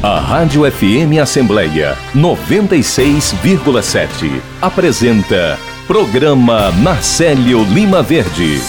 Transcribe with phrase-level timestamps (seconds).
[0.00, 5.58] A Rádio FM Assembleia 96,7 apresenta
[5.88, 8.60] Programa Marcelo Lima Verde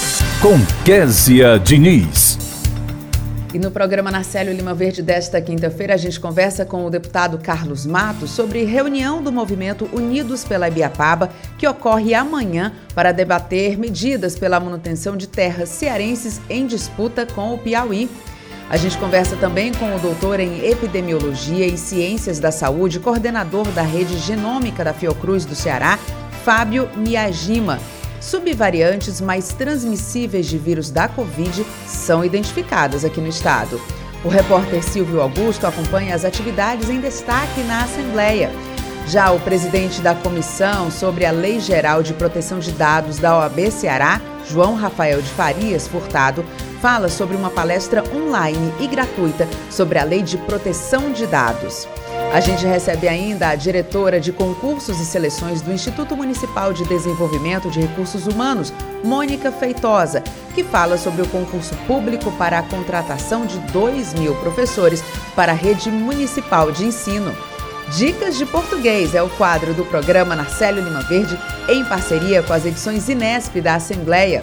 [0.42, 2.40] com Késia Diniz.
[3.54, 7.86] E no programa Narcélio Lima Verde desta quinta-feira, a gente conversa com o deputado Carlos
[7.86, 14.60] Matos sobre reunião do movimento Unidos pela Ibiapaba, que ocorre amanhã para debater medidas pela
[14.60, 18.10] manutenção de terras cearenses em disputa com o Piauí.
[18.70, 23.82] A gente conversa também com o doutor em Epidemiologia e Ciências da Saúde, coordenador da
[23.82, 25.98] rede genômica da Fiocruz do Ceará,
[26.46, 27.80] Fábio Miyajima.
[28.22, 33.82] Subvariantes mais transmissíveis de vírus da Covid são identificadas aqui no estado.
[34.24, 38.52] O repórter Silvio Augusto acompanha as atividades em destaque na Assembleia.
[39.08, 43.72] Já o presidente da comissão sobre a Lei Geral de Proteção de Dados da OAB
[43.72, 46.46] Ceará, João Rafael de Farias Furtado,
[46.82, 51.88] fala sobre uma palestra online e gratuita sobre a Lei de Proteção de Dados.
[52.34, 57.70] A gente recebe ainda a diretora de concursos e seleções do Instituto Municipal de Desenvolvimento
[57.70, 58.72] de Recursos Humanos,
[59.04, 65.04] Mônica Feitosa, que fala sobre o concurso público para a contratação de 2 mil professores
[65.36, 67.36] para a rede municipal de ensino.
[67.98, 72.64] Dicas de Português é o quadro do programa Narcélio Lima Verde, em parceria com as
[72.64, 74.42] edições Inesp da Assembleia.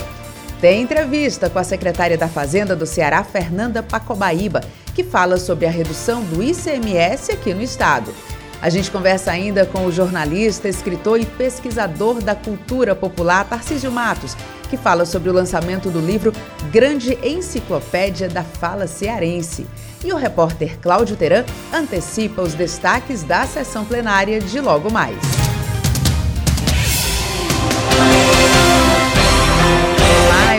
[0.67, 4.63] Tem entrevista com a secretária da Fazenda do Ceará, Fernanda Pacobaíba,
[4.97, 8.13] que fala sobre a redução do ICMS aqui no estado.
[8.61, 14.37] A gente conversa ainda com o jornalista, escritor e pesquisador da cultura popular Tarcísio Matos,
[14.69, 16.33] que fala sobre o lançamento do livro
[16.73, 19.69] Grande Enciclopédia da Fala Cearense.
[20.05, 25.17] E o repórter Cláudio Teran antecipa os destaques da sessão plenária de logo mais.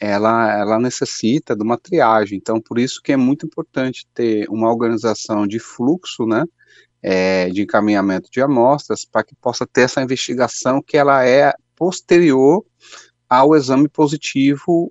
[0.00, 4.70] Ela, ela necessita de uma triagem, então por isso que é muito importante ter uma
[4.70, 6.46] organização de fluxo, né,
[7.06, 12.64] é, de encaminhamento de amostras, para que possa ter essa investigação que ela é posterior
[13.28, 14.90] ao exame positivo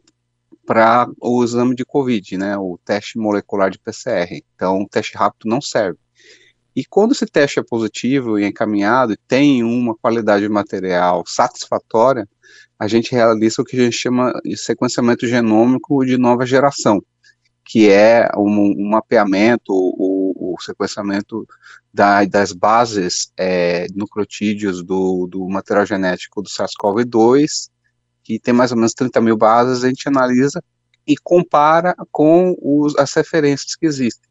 [0.63, 4.43] para o exame de COVID, né, o teste molecular de PCR.
[4.53, 5.97] Então, o teste rápido não serve.
[6.75, 12.29] E quando esse teste é positivo e encaminhado e tem uma qualidade material satisfatória,
[12.77, 17.01] a gente realiza o que a gente chama de sequenciamento genômico de nova geração,
[17.65, 20.12] que é um, um mapeamento, o,
[20.55, 21.47] o sequenciamento
[21.93, 27.71] da, das bases é, nucleotídeos do, do material genético do SARS-CoV-2
[28.23, 30.63] que tem mais ou menos 30 mil bases, a gente analisa
[31.05, 34.29] e compara com os, as referências que existem.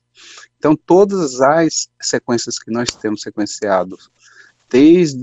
[0.57, 4.11] Então, todas as sequências que nós temos sequenciados
[4.71, 5.21] desde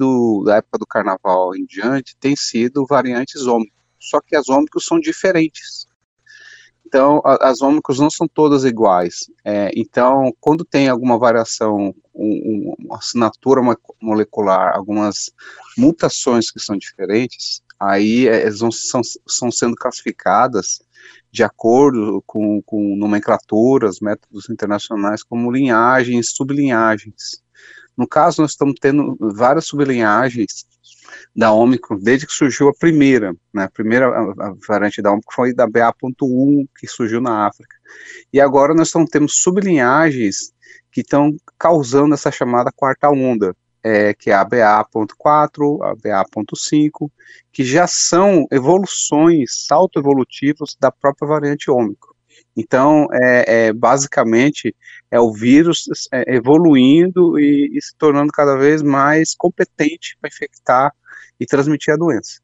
[0.51, 4.99] a época do carnaval em diante, têm sido variantes ômicos, só que as ômicos são
[4.99, 5.87] diferentes.
[6.89, 9.29] Então, as ômicos não são todas iguais.
[9.45, 13.61] É, então, quando tem alguma variação, um, uma assinatura
[14.01, 15.29] molecular, algumas
[15.77, 20.81] mutações que são diferentes, aí é, elas vão, são, são sendo classificadas
[21.31, 27.43] de acordo com, com nomenclaturas, métodos internacionais, como linhagens, sublinhagens.
[27.95, 30.65] No caso, nós estamos tendo várias sublinhagens
[31.35, 34.11] da Ômicron desde que surgiu a primeira, né, a primeira
[34.67, 37.75] variante da Ômicron foi da BA.1 que surgiu na África.
[38.31, 40.53] E agora nós estamos tendo sublinhagens
[40.91, 47.09] que estão causando essa chamada quarta onda, é, que é a BA.4, a BA.5,
[47.51, 52.13] que já são evoluções, salto evolutivos da própria variante Ômicron.
[52.55, 54.75] Então, é, é, basicamente,
[55.11, 60.93] é o vírus é, evoluindo e, e se tornando cada vez mais competente para infectar
[61.39, 62.39] e transmitir a doença.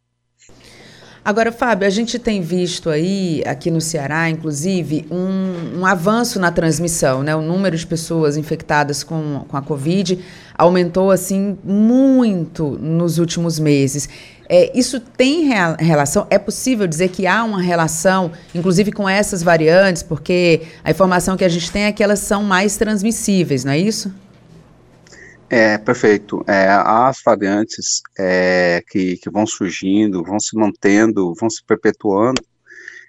[1.25, 6.51] Agora, Fábio, a gente tem visto aí, aqui no Ceará, inclusive, um, um, avanço na
[6.51, 7.35] transmissão, né?
[7.35, 10.23] O número de pessoas infectadas com, com a Covid
[10.55, 14.07] aumentou, assim, muito nos últimos meses.
[14.47, 16.27] É, isso tem rea relação?
[16.29, 21.43] É possível dizer que há uma relação, inclusive com essas variantes, porque a informação que
[21.43, 24.13] a gente tem é que elas são mais transmissíveis, não é isso?
[25.49, 26.43] É, perfeito.
[26.47, 32.41] É, as variantes é, que, que vão surgindo, vão se mantendo, vão se perpetuando,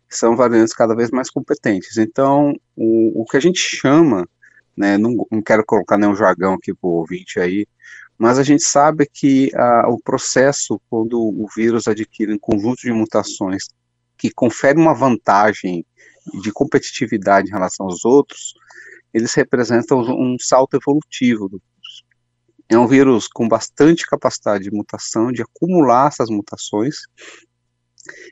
[0.09, 1.97] são variantes cada vez mais competentes.
[1.97, 4.29] Então, o, o que a gente chama,
[4.77, 7.67] né, não, não quero colocar nenhum jargão aqui para o ouvinte aí,
[8.19, 12.93] mas a gente sabe que a, o processo, quando o vírus adquire um conjunto de
[12.93, 13.65] mutações
[14.17, 15.85] que confere uma vantagem
[16.43, 18.55] de competitividade em relação aos outros,
[19.13, 21.61] eles representam um salto evolutivo do
[22.69, 26.97] é um vírus com bastante capacidade de mutação, de acumular essas mutações.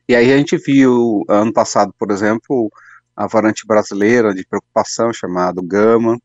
[0.08, 2.69] E aí a gente viu, ano passado, por exemplo,
[3.14, 6.19] a variante brasileira de preocupação, chamado Gama.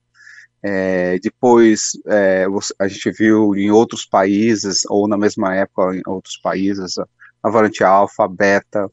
[0.62, 2.46] É, depois é,
[2.80, 6.96] a gente viu em outros países, ou na mesma época em outros países,
[7.44, 8.92] a, variante alfa, beta,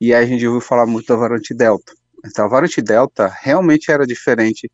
[0.00, 1.92] e aí a gente ouviu falar muito da variante delta.
[2.24, 4.70] Então a variante delta realmente era diferente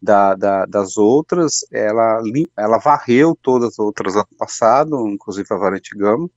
[0.00, 2.20] da, da, das outras, ela,
[2.56, 6.28] ela varreu todas as outras ano passado, inclusive a variante gama,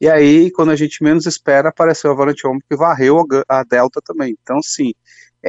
[0.00, 3.64] e aí, quando a gente menos espera, apareceu a variante ômicron que varreu a, a
[3.64, 4.36] delta também.
[4.42, 4.92] Então, sim,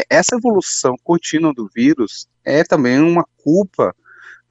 [0.10, 3.96] essa evolução contínua do vírus é também uma culpa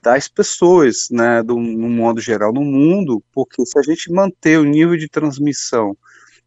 [0.03, 4.65] das pessoas, né, do, no modo geral, no mundo, porque se a gente manter o
[4.65, 5.97] nível de transmissão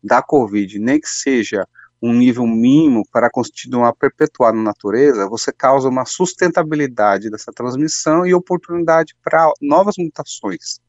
[0.03, 1.67] da Covid, nem que seja
[2.01, 8.33] um nível mínimo para continuar perpetuar na natureza, você causa uma sustentabilidade dessa transmissão e
[8.33, 10.79] oportunidade para novas mutações.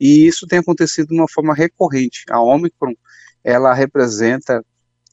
[0.00, 2.24] E isso tem acontecido de uma forma recorrente.
[2.28, 2.92] A Omicron,
[3.44, 4.64] ela representa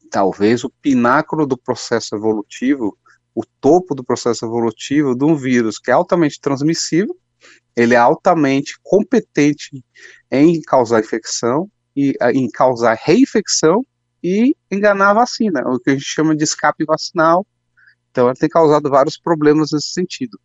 [0.09, 2.97] talvez o pináculo do processo evolutivo,
[3.35, 7.15] o topo do processo evolutivo de um vírus que é altamente transmissível,
[7.75, 9.83] ele é altamente competente
[10.29, 13.85] em causar infecção e em causar reinfecção
[14.23, 17.45] e enganar a vacina, o que a gente chama de escape vacinal.
[18.11, 20.37] Então, ela tem causado vários problemas nesse sentido.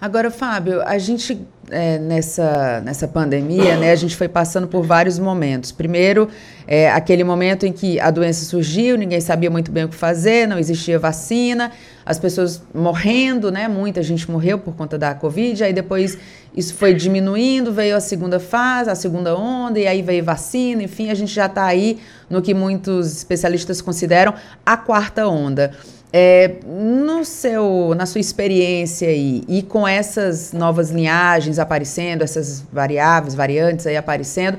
[0.00, 5.18] Agora, Fábio, a gente é, nessa, nessa pandemia, né, a gente foi passando por vários
[5.18, 5.72] momentos.
[5.72, 6.28] Primeiro,
[6.66, 10.46] é, aquele momento em que a doença surgiu, ninguém sabia muito bem o que fazer,
[10.46, 11.72] não existia vacina,
[12.04, 16.18] as pessoas morrendo, né, muita gente morreu por conta da Covid, aí depois
[16.56, 21.10] isso foi diminuindo, veio a segunda fase, a segunda onda, e aí veio vacina, enfim,
[21.10, 21.98] a gente já está aí
[22.30, 24.34] no que muitos especialistas consideram
[24.64, 25.72] a quarta onda.
[26.12, 33.34] É, no seu, na sua experiência aí, e com essas novas linhagens aparecendo, essas variáveis,
[33.34, 34.58] variantes aí aparecendo,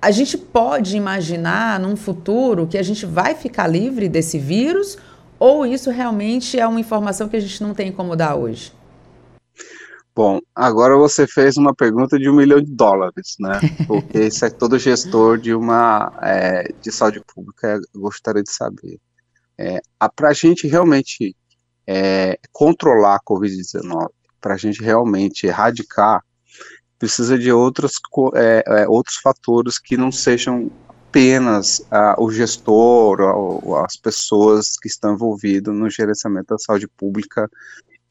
[0.00, 4.98] a gente pode imaginar num futuro que a gente vai ficar livre desse vírus
[5.38, 8.72] ou isso realmente é uma informação que a gente não tem como dar hoje?
[10.14, 13.58] Bom, agora você fez uma pergunta de um milhão de dólares, né?
[13.86, 19.00] Porque isso é todo gestor de uma é, de saúde pública gostaria de saber.
[19.58, 19.80] É,
[20.16, 21.36] para a gente realmente
[21.86, 24.08] é, controlar a Covid-19,
[24.40, 26.22] para a gente realmente erradicar,
[26.98, 28.00] precisa de outros,
[28.34, 30.70] é, é, outros fatores que não sejam
[31.14, 37.48] apenas uh, o gestor, ou, as pessoas que estão envolvidas no gerenciamento da saúde pública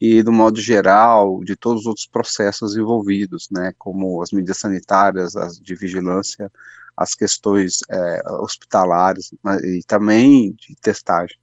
[0.00, 5.36] e, do modo geral, de todos os outros processos envolvidos, né, como as medidas sanitárias,
[5.36, 6.50] as de vigilância,
[6.96, 9.32] as questões é, hospitalares
[9.64, 11.36] e também de testagem.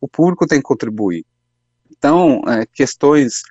[0.00, 1.24] O público tem que contribuir.
[1.90, 3.42] Então, é, questões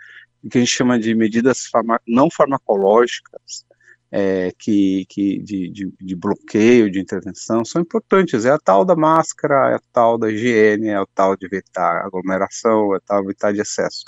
[0.50, 3.66] que a gente chama de medidas farma não farmacológicas,
[4.12, 8.46] é, que, que de, de, de, bloqueio, de intervenção, são importantes.
[8.46, 12.06] É a tal da máscara, é a tal da higiene, é o tal de evitar
[12.06, 14.04] aglomeração, é a tal de evitar de excesso.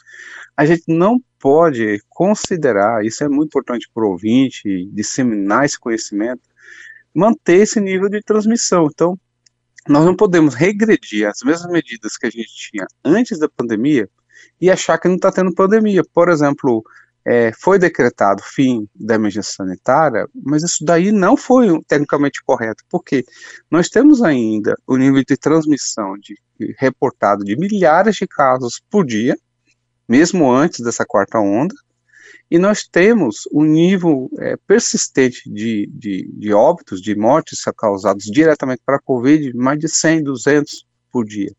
[0.57, 6.41] A gente não pode considerar, isso é muito importante para o ouvinte, disseminar esse conhecimento,
[7.13, 8.87] manter esse nível de transmissão.
[8.91, 9.17] Então,
[9.87, 14.07] nós não podemos regredir as mesmas medidas que a gente tinha antes da pandemia
[14.59, 16.03] e achar que não está tendo pandemia.
[16.13, 16.83] Por exemplo,
[17.25, 23.23] é, foi decretado fim da emergência sanitária, mas isso daí não foi tecnicamente correto, porque
[23.69, 26.35] nós temos ainda o nível de transmissão de,
[26.77, 29.37] reportado de milhares de casos por dia,
[30.07, 31.75] mesmo antes dessa quarta onda,
[32.51, 38.81] e nós temos um nível é, persistente de, de, de, óbitos, de mortes causados diretamente
[38.86, 41.50] para a Covid, mais de 100, 200 por dia.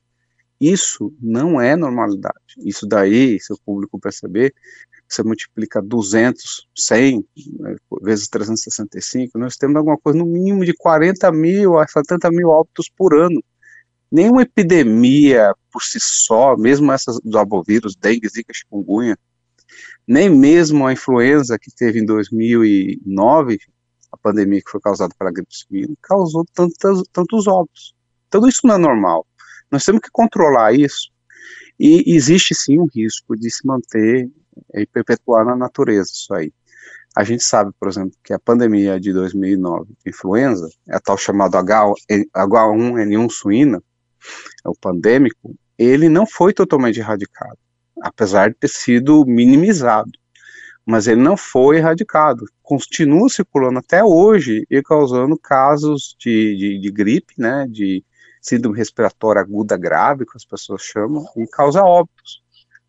[0.60, 2.36] Isso não é normalidade.
[2.58, 4.54] Isso daí, se o público perceber,
[5.08, 7.24] você multiplica 200, 100,
[7.58, 12.48] né, vezes 365, nós temos alguma coisa no mínimo de 40 mil a 70 mil
[12.50, 13.42] óbitos por ano.
[14.10, 19.16] Nenhuma epidemia por si só, mesmo essas do abovírus, dengue, zika, chikungunya,
[20.06, 23.58] nem mesmo a influenza que teve em 2009,
[24.10, 27.94] a pandemia que foi causada pela gripe suína, causou tantos, tantos óbitos.
[28.28, 29.26] Tudo isso não é normal.
[29.70, 31.10] Nós temos que controlar isso.
[31.78, 34.30] E existe sim um risco de se manter
[34.74, 36.52] e perpetuar na natureza isso aí.
[37.16, 41.56] A gente sabe, por exemplo, que a pandemia de 2009 de influenza, a tal chamado
[41.58, 43.82] H1N1 suína,
[44.64, 47.58] é o pandêmico, ele não foi totalmente erradicado
[48.00, 50.10] apesar de ter sido minimizado.
[50.84, 56.90] Mas ele não foi erradicado, continua circulando até hoje e causando casos de, de, de
[56.90, 58.04] gripe, né, de
[58.40, 62.42] síndrome respiratória aguda grave, que as pessoas chamam, e causa óbitos.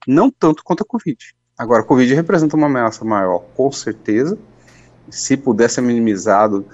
[0.07, 1.17] Não tanto quanto a Covid.
[1.55, 4.37] Agora, a Covid representa uma ameaça maior, com certeza.
[5.09, 6.65] Se pudesse ser minimizado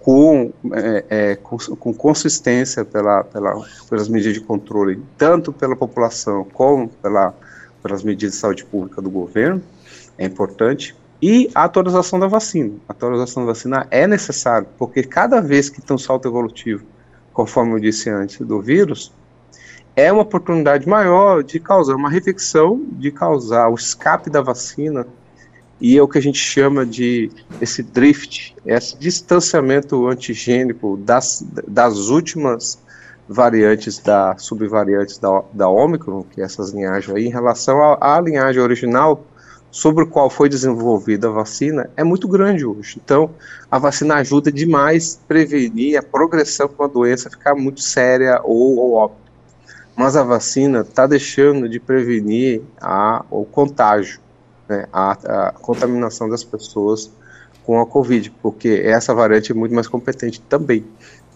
[0.00, 3.54] com, é, é, com, com, consistência pela, pela,
[3.88, 7.34] pelas medidas de controle, tanto pela população como pela
[7.86, 9.62] pelas medidas de saúde pública do governo,
[10.18, 12.74] é importante, e a atualização da vacina.
[12.88, 16.84] A atualização da vacina é necessária, porque cada vez que tem um salto evolutivo,
[17.32, 19.12] conforme eu disse antes, do vírus,
[19.94, 25.06] é uma oportunidade maior de causar uma reflexão, de causar o escape da vacina,
[25.80, 32.08] e é o que a gente chama de esse drift, esse distanciamento antigênico das, das
[32.08, 32.78] últimas
[33.28, 38.62] variantes da subvariantes da, da Omicron, que é essas linhagens aí, em relação à, linhagem
[38.62, 39.24] original
[39.70, 43.00] sobre o qual foi desenvolvida a vacina, é muito grande hoje.
[43.04, 43.30] Então,
[43.70, 48.76] a vacina ajuda demais a prevenir a progressão para uma doença ficar muito séria ou,
[48.78, 49.16] ou.
[49.94, 54.20] Mas a vacina está deixando de prevenir a, o contágio,
[54.68, 57.10] né, a, a contaminação das pessoas
[57.64, 60.84] com a Covid, porque essa variante é muito mais competente também.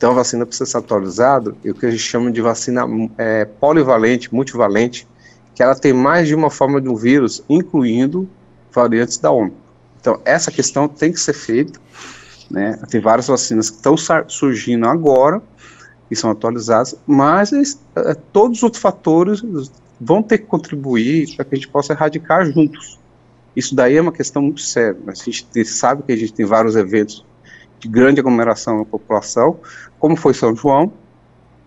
[0.01, 2.87] Então a vacina precisa ser atualizada, e o que a gente chama de vacina
[3.19, 5.07] é, polivalente, multivalente,
[5.55, 8.27] que ela tem mais de uma forma de um vírus, incluindo
[8.73, 9.59] variantes da Omicron.
[10.01, 11.79] Então essa questão tem que ser feita,
[12.51, 12.81] né?
[12.89, 13.95] Tem várias vacinas que estão
[14.27, 15.43] surgindo agora
[16.11, 19.43] e são atualizadas, mas é, todos os outros fatores
[20.01, 22.99] vão ter que contribuir para que a gente possa erradicar juntos.
[23.55, 24.97] Isso daí é uma questão muito séria.
[25.07, 27.23] A gente sabe que a gente tem vários eventos
[27.81, 29.59] de grande aglomeração na população,
[30.01, 30.93] como foi São João,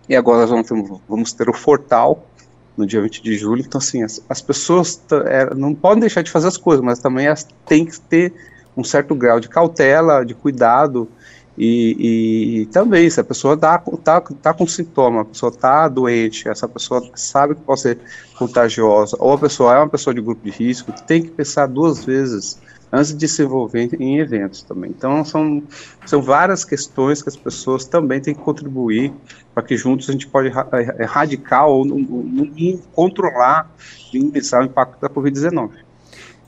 [0.06, 0.68] e agora vamos
[1.08, 2.26] vamos ter o Fortal
[2.76, 3.62] no dia 20 de julho.
[3.62, 7.26] Então, assim, as, as pessoas é, não podem deixar de fazer as coisas, mas também
[7.26, 8.34] elas têm que ter
[8.76, 11.08] um certo grau de cautela, de cuidado,
[11.56, 15.86] e, e, e também, se a pessoa está tá, tá com sintoma, a pessoa está
[15.86, 17.98] doente, essa pessoa sabe que pode ser
[18.36, 22.04] contagiosa, ou a pessoa é uma pessoa de grupo de risco, tem que pensar duas
[22.04, 22.58] vezes
[22.94, 24.90] antes de se envolver em eventos também.
[24.90, 25.62] Então, são,
[26.06, 29.12] são várias questões que as pessoas também têm que contribuir
[29.52, 30.52] para que juntos a gente pode
[30.98, 33.70] erradicar ou, no, no, controlar,
[34.12, 35.70] minimizar o impacto da Covid-19.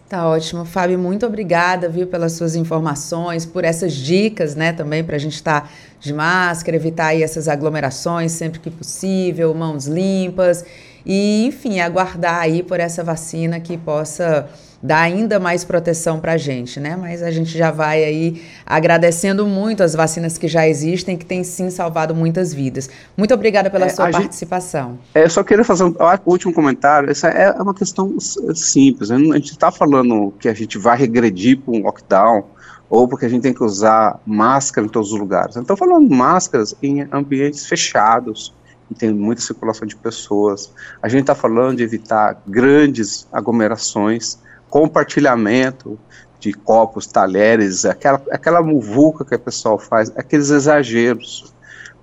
[0.08, 5.16] Tá ótimo, Fábio, muito obrigada, viu, pelas suas informações, por essas dicas, né, também para
[5.16, 10.64] a gente estar tá de máscara, evitar aí essas aglomerações sempre que possível, mãos limpas
[11.04, 14.48] e, enfim, aguardar aí por essa vacina que possa
[14.82, 16.96] dar ainda mais proteção para a gente, né?
[16.96, 21.42] Mas a gente já vai aí agradecendo muito as vacinas que já existem, que têm
[21.42, 22.88] sim salvado muitas vidas.
[23.16, 24.90] Muito obrigada pela é, sua participação.
[24.90, 27.10] Gente, é, eu só queria fazer um último comentário.
[27.10, 29.10] Essa é uma questão simples.
[29.10, 32.44] A gente está falando que a gente vai regredir para um lockdown
[32.88, 35.56] ou porque a gente tem que usar máscara em todos os lugares.
[35.56, 38.54] Estou falando máscaras em ambientes fechados,
[38.90, 40.72] e tem muita circulação de pessoas.
[41.02, 45.98] A gente está falando de evitar grandes aglomerações compartilhamento
[46.38, 51.54] de copos, talheres, aquela, aquela muvuca que a pessoa faz, aqueles exageros.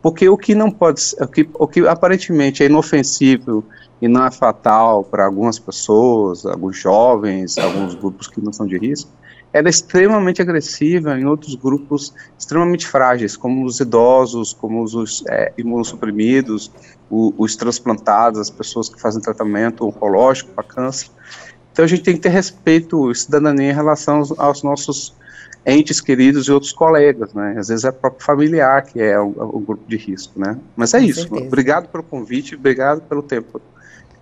[0.02, 3.64] Porque o que não pode o que, o que aparentemente é inofensivo
[4.02, 8.78] e não é fatal para algumas pessoas, alguns jovens, alguns grupos que não são de
[8.78, 9.10] risco,
[9.54, 15.54] ela é extremamente agressiva em outros grupos extremamente frágeis, como os idosos, como os é,
[15.58, 16.72] imunossuprimidos,
[17.10, 21.10] os, os transplantados, as pessoas que fazem tratamento oncológico para câncer.
[21.74, 25.14] Então a gente tem que ter respeito e cidadania em relação aos, aos nossos
[25.66, 27.56] entes queridos e outros colegas, né?
[27.58, 30.58] Às vezes é próprio familiar que é o, o grupo de risco, né?
[30.76, 31.22] Mas é Com isso.
[31.22, 31.46] Certeza.
[31.48, 33.60] Obrigado pelo convite, obrigado pelo tempo,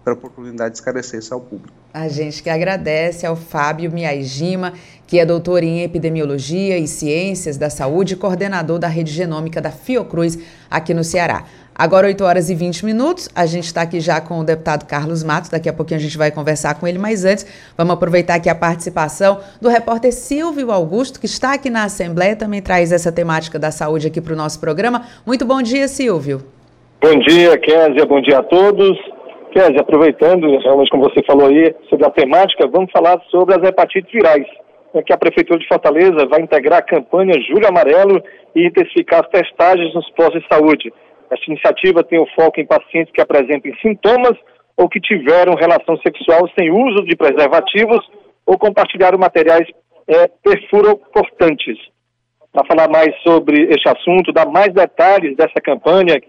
[0.04, 1.74] pela oportunidade de esclarecer isso ao público.
[1.94, 4.74] A gente que agradece ao Fábio Miagima,
[5.06, 9.72] que é doutor em epidemiologia e ciências da saúde e coordenador da rede genômica da
[9.72, 10.40] Fiocruz
[10.70, 11.46] aqui no Ceará.
[11.74, 13.30] Agora, 8 horas e 20 minutos.
[13.34, 15.50] A gente está aqui já com o deputado Carlos Matos.
[15.50, 17.46] Daqui a pouquinho a gente vai conversar com ele, mas antes,
[17.78, 22.62] vamos aproveitar aqui a participação do repórter Silvio Augusto, que está aqui na Assembleia, também
[22.62, 25.08] traz essa temática da saúde aqui para o nosso programa.
[25.26, 26.44] Muito bom dia, Silvio.
[27.02, 28.06] Bom dia, Kézia.
[28.06, 28.96] Bom dia a todos.
[29.52, 34.12] Kézia, aproveitando, realmente como você falou aí, sobre a temática, vamos falar sobre as hepatites
[34.12, 34.48] virais.
[34.94, 38.24] É que a Prefeitura de Fortaleza vai integrar a campanha Julho Amarelo
[38.56, 40.94] e intensificar as testagens nos postos de saúde.
[41.30, 44.38] Esta iniciativa tem o foco em pacientes que apresentem sintomas
[44.78, 48.00] ou que tiveram relação sexual sem uso de preservativos
[48.46, 49.68] ou compartilharam materiais
[50.08, 51.78] é, perfurocortantes.
[52.52, 56.20] Para falar mais sobre este assunto, dar mais detalhes dessa campanha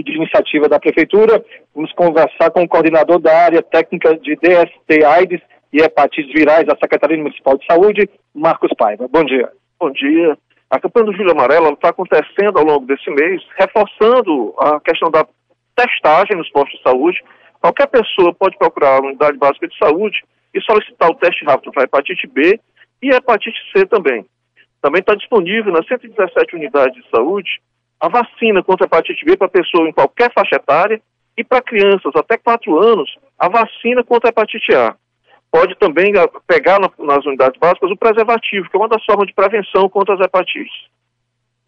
[0.00, 1.44] de iniciativa da Prefeitura,
[1.74, 5.40] vamos conversar com o coordenador da área técnica de DST AIDS
[5.72, 9.06] e hepatites virais da Secretaria Municipal de Saúde, Marcos Paiva.
[9.08, 9.50] Bom dia.
[9.78, 10.38] Bom dia.
[10.70, 15.26] A campanha do Júlio Amarelo está acontecendo ao longo desse mês, reforçando a questão da
[15.76, 17.22] testagem nos postos de saúde.
[17.60, 20.18] Qualquer pessoa pode procurar a unidade básica de saúde
[20.54, 22.58] e solicitar o teste rápido para hepatite B
[23.02, 24.24] e hepatite C também.
[24.80, 27.60] Também está disponível nas 117 unidades de saúde
[28.02, 31.00] a vacina contra a hepatite B para pessoa em qualquer faixa etária
[31.38, 34.96] e para crianças até 4 anos a vacina contra a hepatite A
[35.52, 36.12] pode também
[36.46, 40.20] pegar nas unidades básicas o preservativo, que é uma das formas de prevenção contra as
[40.20, 40.74] hepatites.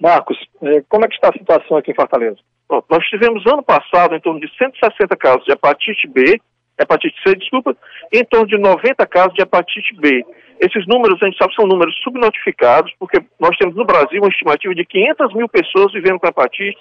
[0.01, 2.39] Marcos, é, como é que está a situação aqui em Fortaleza?
[2.67, 6.41] Bom, nós tivemos ano passado em torno de 160 casos de hepatite B,
[6.79, 7.77] hepatite C, desculpa,
[8.13, 10.25] em torno de 90 casos de hepatite B.
[10.61, 14.75] Esses números, a gente sabe, são números subnotificados, porque nós temos no Brasil uma estimativa
[14.75, 16.79] de 500 mil pessoas vivendo com hepatite,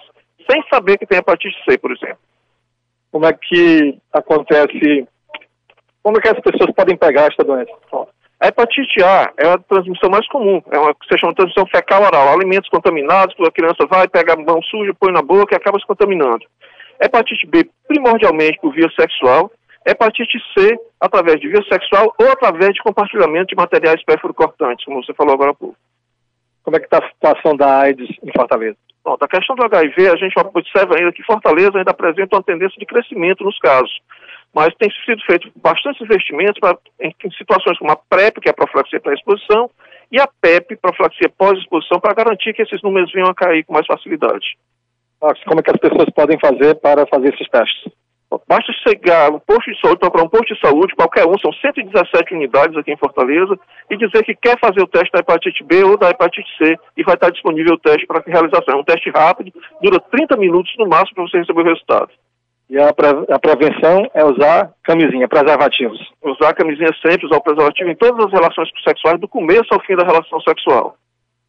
[0.50, 2.18] sem saber que tem hepatite C, por exemplo.
[3.10, 5.06] Como é que acontece
[6.04, 7.72] como é que as pessoas podem pegar esta doença?
[8.38, 12.02] A hepatite A é a transmissão mais comum, é uma que se chama transmissão fecal
[12.02, 15.78] oral, alimentos contaminados, a criança vai, pega a mão suja, põe na boca e acaba
[15.78, 16.44] se contaminando.
[17.02, 19.50] Hepatite B, primordialmente por via sexual,
[19.86, 25.12] hepatite C, através de via sexual ou através de compartilhamento de materiais perfurocortantes, como você
[25.14, 25.76] falou agora há pouco.
[26.62, 28.76] Como é que está a situação da AIDS em Fortaleza?
[29.04, 32.78] Bom, da questão do HIV, a gente observa ainda que Fortaleza ainda apresenta uma tendência
[32.78, 33.92] de crescimento nos casos
[34.54, 38.52] mas tem sido feito bastantes investimentos pra, em, em, situações como a PrEP, que é
[38.52, 39.68] a profilaxia pré-exposição,
[40.12, 43.86] e a PEP, profilaxia pós-exposição, para garantir que esses números venham a cair com mais
[43.86, 44.56] facilidade.
[45.18, 47.92] Como é que as pessoas podem fazer para fazer esses testes?
[48.48, 52.34] Basta chegar um posto de saúde, procurar um posto de saúde, qualquer um, são 117
[52.34, 53.58] unidades aqui em Fortaleza,
[53.90, 57.02] e dizer que quer fazer o teste da hepatite B ou da hepatite C, e
[57.02, 58.74] vai estar disponível o teste para realização.
[58.74, 62.10] É um teste rápido, dura 30 minutos no máximo para você receber o resultado.
[62.68, 66.00] E a, pre a prevenção é usar camisinha, preservativos.
[66.22, 69.94] Usar camisinha sempre, usar o preservativo em todas as relações sexuais, do começo ao fim
[69.94, 70.96] da relação sexual.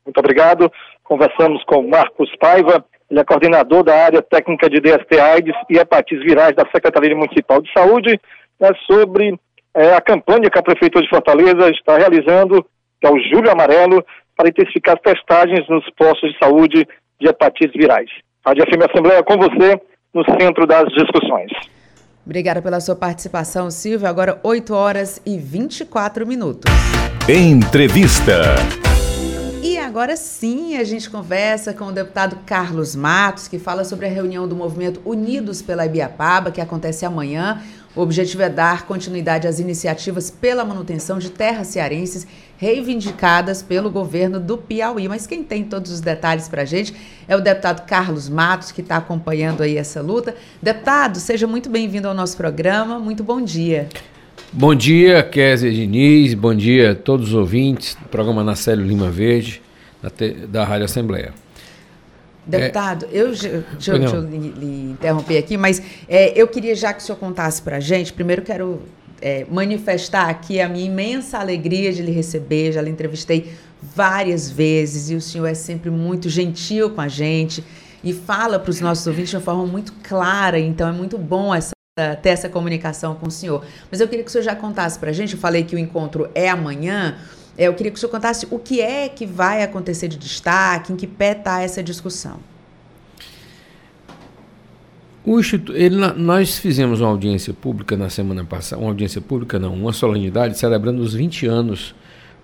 [0.05, 0.71] Muito obrigado.
[1.03, 6.23] Conversamos com Marcos Paiva, ele é coordenador da área técnica de DST AIDS e hepatites
[6.23, 8.19] virais da Secretaria Municipal de Saúde,
[8.59, 9.39] né, sobre
[9.73, 12.65] é, a campanha que a Prefeitura de Fortaleza está realizando,
[12.99, 14.03] que é o Julho Amarelo,
[14.35, 16.87] para intensificar as testagens nos postos de saúde
[17.19, 18.09] de hepatites virais.
[18.45, 19.79] Rádio FM Assembleia com você
[20.13, 21.51] no centro das discussões.
[22.25, 24.07] Obrigada pela sua participação, Silvio.
[24.07, 26.71] Agora 8 horas e 24 minutos.
[27.29, 28.55] Entrevista.
[29.67, 34.09] E agora sim a gente conversa com o deputado Carlos Matos, que fala sobre a
[34.09, 37.63] reunião do movimento Unidos pela Ibiapaba, que acontece amanhã.
[37.95, 44.39] O objetivo é dar continuidade às iniciativas pela manutenção de terras cearenses reivindicadas pelo governo
[44.39, 45.07] do Piauí.
[45.07, 46.95] Mas quem tem todos os detalhes para a gente
[47.27, 50.35] é o deputado Carlos Matos, que está acompanhando aí essa luta.
[50.61, 52.99] Deputado, seja muito bem-vindo ao nosso programa.
[52.99, 53.89] Muito bom dia.
[54.57, 56.33] Bom dia, Kézia Diniz.
[56.33, 59.61] Bom dia a todos os ouvintes do programa Nacélio Lima Verde,
[60.01, 60.09] da,
[60.47, 61.33] da Rádio Assembleia.
[62.45, 66.93] Deputado, é, eu, deixa, deixa eu lhe, lhe interromper aqui, mas é, eu queria já
[66.93, 68.83] que o senhor contasse para a gente, primeiro quero
[69.21, 73.51] é, manifestar aqui a minha imensa alegria de lhe receber, já lhe entrevistei
[73.83, 77.61] várias vezes e o senhor é sempre muito gentil com a gente
[78.01, 81.53] e fala para os nossos ouvintes de uma forma muito clara, então é muito bom
[81.53, 81.74] essa
[82.21, 83.63] ter essa comunicação com o senhor.
[83.89, 85.79] Mas eu queria que o senhor já contasse para a gente, eu falei que o
[85.79, 87.15] encontro é amanhã,
[87.57, 90.91] é, eu queria que o senhor contasse o que é que vai acontecer de destaque,
[90.91, 92.37] em que pé está essa discussão.
[95.23, 99.73] O Instituto, ele, nós fizemos uma audiência pública na semana passada, uma audiência pública não,
[99.73, 101.95] uma solenidade celebrando os 20 anos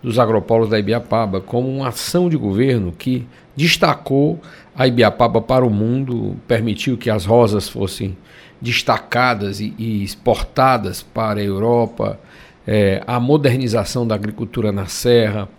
[0.02, 4.40] dos agropolos da Ibiapaba como uma ação de governo que destacou
[4.74, 8.16] a Ibiapaba para o mundo, permitiu que as rosas fossem
[8.62, 12.20] destacadas e, e exportadas para a Europa,
[12.66, 15.50] é, a modernização da agricultura na serra,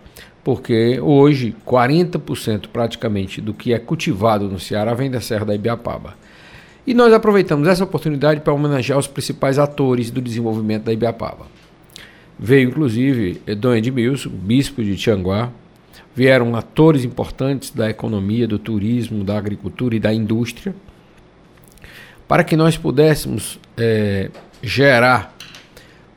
[0.45, 6.15] porque hoje 40% praticamente do que é cultivado no Ceará vem da Serra da Ibiapaba.
[6.87, 11.47] E nós aproveitamos essa oportunidade para homenagear os principais atores do desenvolvimento da Ibiapaba.
[12.39, 15.51] Veio inclusive Dom Edmilson, bispo de Tianguá,
[16.15, 20.75] vieram atores importantes da economia, do turismo, da agricultura e da indústria,
[22.33, 24.31] para que nós pudéssemos é,
[24.63, 25.37] gerar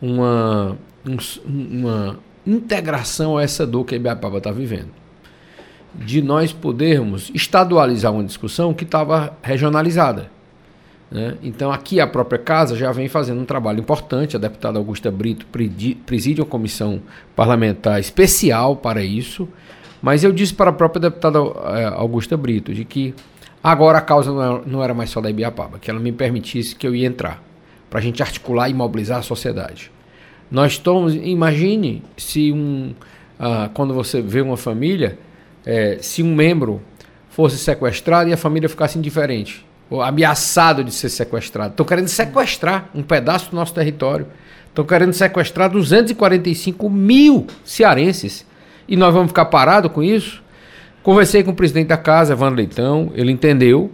[0.02, 4.92] uma, um, uma integração a essa dor que a Ibiapaba está vivendo.
[5.94, 10.32] De nós podermos estadualizar uma discussão que estava regionalizada.
[11.12, 11.36] Né?
[11.44, 14.38] Então, aqui a própria casa já vem fazendo um trabalho importante.
[14.38, 15.46] A deputada Augusta Brito
[16.06, 17.02] preside uma comissão
[17.36, 19.50] parlamentar especial para isso.
[20.02, 23.14] Mas eu disse para a própria deputada eh, Augusta Brito de que
[23.72, 24.32] agora a causa
[24.66, 27.42] não era mais só da Ibiapaba, que ela me permitisse que eu ia entrar
[27.90, 29.92] para a gente articular e mobilizar a sociedade.
[30.52, 32.94] Nós estamos, imagine se um,
[33.40, 35.18] ah, quando você vê uma família,
[35.66, 36.80] é, se um membro
[37.30, 41.72] fosse sequestrado e a família ficasse indiferente ou ameaçado de ser sequestrado.
[41.72, 44.28] Estão querendo sequestrar um pedaço do nosso território.
[44.68, 48.46] Estão querendo sequestrar 245 mil cearenses.
[48.88, 50.44] E nós vamos ficar parados com isso?
[51.06, 53.92] Conversei com o presidente da casa, Evandro Leitão, ele entendeu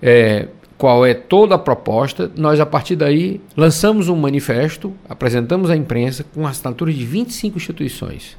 [0.00, 2.32] é, qual é toda a proposta.
[2.34, 8.38] Nós, a partir daí, lançamos um manifesto, apresentamos à imprensa com assinaturas de 25 instituições,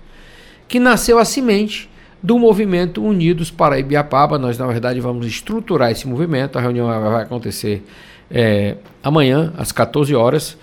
[0.68, 1.92] que nasceu a semente
[2.24, 4.40] do movimento Unidos para Ibiapaba.
[4.40, 6.58] Nós, na verdade, vamos estruturar esse movimento.
[6.58, 7.86] A reunião vai acontecer
[8.32, 10.58] é, amanhã, às 14 horas,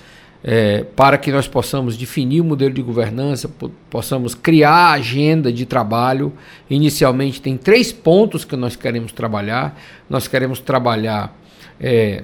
[0.47, 3.51] é, para que nós possamos definir o modelo de governança,
[3.89, 6.35] possamos criar a agenda de trabalho.
[6.69, 9.81] Inicialmente, tem três pontos que nós queremos trabalhar.
[10.09, 11.35] Nós queremos trabalhar
[11.81, 12.21] é,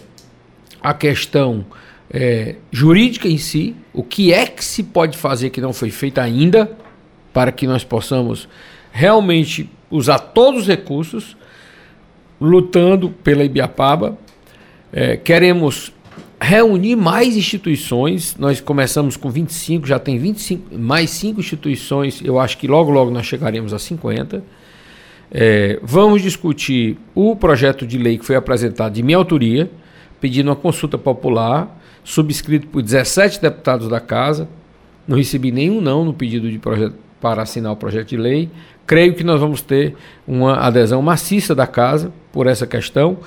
[0.82, 1.64] a questão
[2.10, 6.18] é, jurídica em si, o que é que se pode fazer que não foi feito
[6.18, 6.70] ainda,
[7.32, 8.46] para que nós possamos
[8.92, 11.38] realmente usar todos os recursos,
[12.38, 14.18] lutando pela Ibiapaba.
[14.92, 15.90] É, queremos
[16.40, 18.36] reunir mais instituições.
[18.38, 22.20] Nós começamos com 25, já tem 25, mais 5 instituições.
[22.24, 24.42] Eu acho que logo, logo nós chegaremos a 50.
[25.30, 29.70] É, vamos discutir o projeto de lei que foi apresentado de minha autoria,
[30.20, 34.48] pedindo uma consulta popular, subscrito por 17 deputados da casa.
[35.06, 38.50] Não recebi nenhum não no pedido de projeto para assinar o projeto de lei.
[38.86, 39.94] Creio que nós vamos ter
[40.26, 43.18] uma adesão maciça da casa por essa questão,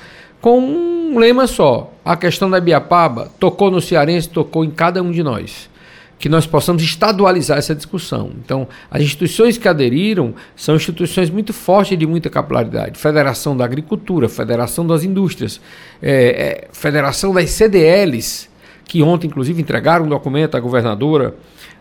[0.43, 5.09] com um lema só: a questão da Biapaba tocou no cearense, tocou em cada um
[5.09, 5.71] de nós.
[6.19, 8.31] Que nós possamos estadualizar essa discussão.
[8.43, 12.99] Então, as instituições que aderiram são instituições muito fortes e de muita capilaridade.
[12.99, 15.59] Federação da Agricultura, Federação das Indústrias,
[16.01, 18.49] é, é, Federação das CDLs,
[18.85, 21.35] que ontem, inclusive, entregaram um documento à governadora,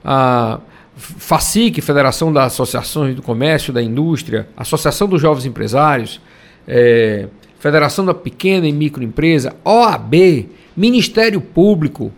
[0.04, 0.60] a
[0.96, 6.20] FACIC, Federação das Associações do Comércio, da Indústria, Associação dos Jovens Empresários,
[6.66, 7.28] é,
[7.62, 12.10] Federação da Pequena e Microempresa, OAB, Ministério Público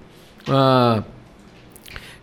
[0.48, 1.02] ah,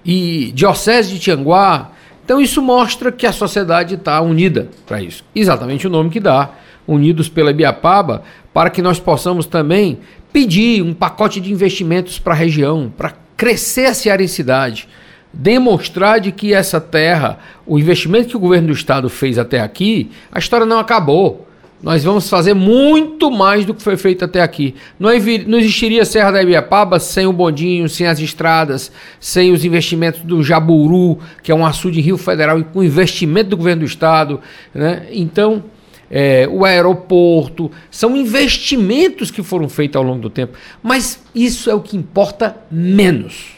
[0.04, 1.92] e Diocese de Tianguá.
[2.26, 5.24] Então isso mostra que a sociedade está unida para isso.
[5.36, 6.50] Exatamente o nome que dá,
[6.88, 10.00] Unidos pela Biapaba, para que nós possamos também
[10.34, 14.90] pedir um pacote de investimentos para a região, para crescer a cearensidade
[15.32, 20.10] demonstrar de que essa terra, o investimento que o governo do estado fez até aqui,
[20.32, 21.48] a história não acabou.
[21.82, 24.76] Nós vamos fazer muito mais do que foi feito até aqui.
[25.00, 30.44] Não, existiria Serra da Ibiapaba sem o bondinho, sem as estradas, sem os investimentos do
[30.44, 34.40] Jaburu, que é um açude em Rio Federal, e com investimento do governo do estado.
[34.74, 35.08] Né?
[35.12, 35.64] Então,
[36.12, 40.58] é, o aeroporto, são investimentos que foram feitos ao longo do tempo.
[40.84, 43.54] Mas isso é o que importa menos.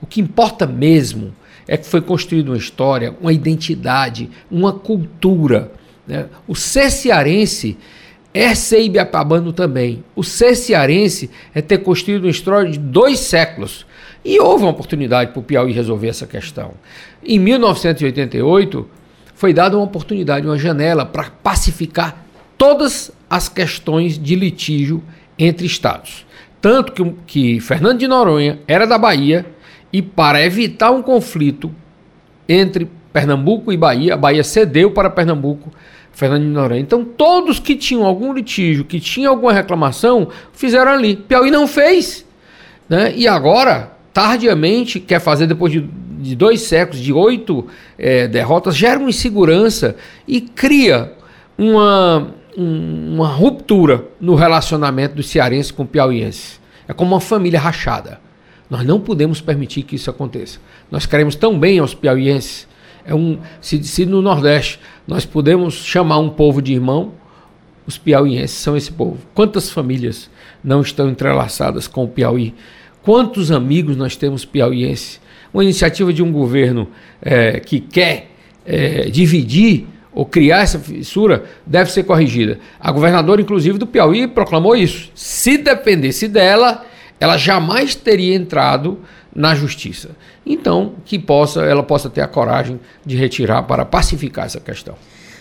[0.00, 1.32] O que importa mesmo
[1.68, 5.70] é que foi construída uma história, uma identidade, uma cultura.
[6.10, 6.26] Né?
[6.48, 7.78] O ser cearense
[8.34, 10.04] é ser ibiapabano também.
[10.16, 13.86] O ser cearense é ter construído uma história de dois séculos.
[14.24, 16.72] E houve uma oportunidade para o Piauí resolver essa questão.
[17.24, 18.88] Em 1988,
[19.34, 22.24] foi dada uma oportunidade, uma janela para pacificar
[22.58, 25.02] todas as questões de litígio
[25.38, 26.26] entre estados.
[26.60, 29.46] Tanto que, que Fernando de Noronha era da Bahia
[29.92, 31.72] e para evitar um conflito
[32.48, 35.70] entre Pernambuco e Bahia, a Bahia cedeu para Pernambuco
[36.12, 36.80] Fernando Noronha.
[36.80, 41.16] Então, todos que tinham algum litígio, que tinham alguma reclamação, fizeram ali.
[41.16, 42.26] Piauí não fez.
[42.88, 43.14] Né?
[43.16, 47.66] E agora, tardiamente, quer fazer depois de, de dois séculos, de oito
[47.98, 49.96] é, derrotas, gera uma insegurança
[50.26, 51.12] e cria
[51.56, 56.58] uma, um, uma ruptura no relacionamento do cearense com o piauiense.
[56.88, 58.20] É como uma família rachada.
[58.68, 60.58] Nós não podemos permitir que isso aconteça.
[60.90, 62.68] Nós queremos tão bem aos piauienses.
[63.04, 67.12] É um, se, se no Nordeste nós podemos chamar um povo de irmão,
[67.86, 69.18] os piauienses são esse povo.
[69.34, 70.30] Quantas famílias
[70.62, 72.54] não estão entrelaçadas com o Piauí?
[73.02, 75.20] Quantos amigos nós temos piauienses?
[75.52, 76.88] Uma iniciativa de um governo
[77.20, 78.30] é, que quer
[78.64, 82.58] é, dividir ou criar essa fissura deve ser corrigida.
[82.78, 85.10] A governadora, inclusive, do Piauí proclamou isso.
[85.14, 86.84] Se dependesse dela,
[87.18, 88.98] ela jamais teria entrado
[89.34, 90.10] na justiça.
[90.44, 94.94] Então, que possa, ela possa ter a coragem de retirar para pacificar essa questão.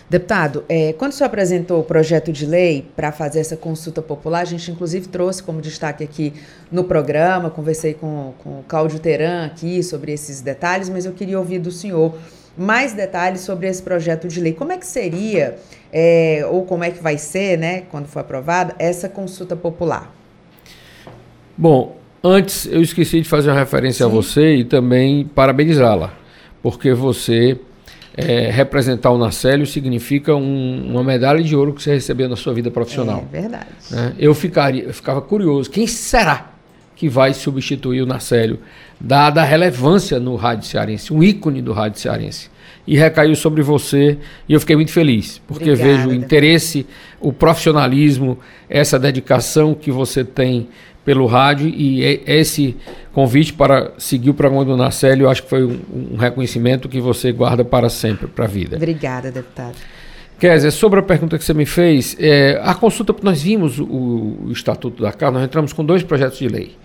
[0.09, 4.41] Deputado, é, quando o senhor apresentou o projeto de lei para fazer essa consulta popular,
[4.41, 6.33] a gente inclusive trouxe como destaque aqui
[6.71, 11.37] no programa, conversei com, com o Cláudio Teran aqui sobre esses detalhes, mas eu queria
[11.37, 12.15] ouvir do senhor
[12.57, 14.51] mais detalhes sobre esse projeto de lei.
[14.51, 15.59] Como é que seria,
[15.93, 20.11] é, ou como é que vai ser, né, quando for aprovada, essa consulta popular?
[21.55, 24.11] Bom, antes eu esqueci de fazer uma referência Sim.
[24.11, 26.13] a você e também parabenizá-la,
[26.61, 27.57] porque você
[28.15, 32.53] é, representar o Nacélio significa um, uma medalha de ouro que você recebeu na sua
[32.53, 33.25] vida profissional.
[33.31, 33.67] É verdade.
[33.89, 34.13] Né?
[34.19, 36.51] Eu, ficaria, eu ficava curioso, quem será
[36.99, 38.59] que vai substituir o Nacélio,
[38.99, 42.49] dada a relevância no rádio cearense, um ícone do rádio cearense.
[42.85, 44.17] E recaiu sobre você
[44.49, 46.85] e eu fiquei muito feliz, porque Obrigada, vejo o interesse,
[47.21, 48.37] o profissionalismo,
[48.69, 50.67] essa dedicação que você tem
[51.03, 52.75] pelo rádio e esse
[53.13, 55.79] convite para seguir o programa do Nacélio, eu acho que foi um,
[56.13, 58.75] um reconhecimento que você guarda para sempre, para a vida.
[58.75, 59.75] Obrigada, deputado.
[60.39, 63.85] Kézia, sobre a pergunta que você me fez, é, a consulta, nós vimos o,
[64.45, 66.77] o Estatuto da Casa, nós entramos com dois projetos de lei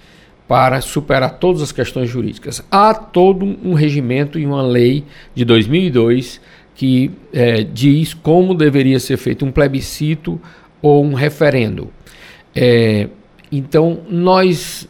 [0.48, 2.62] para superar todas as questões jurídicas.
[2.70, 6.40] Há todo um regimento e uma lei de 2002
[6.74, 10.40] que é, diz como deveria ser feito um plebiscito
[10.82, 11.90] ou um referendo.
[12.54, 13.08] É,
[13.58, 14.88] então, nós.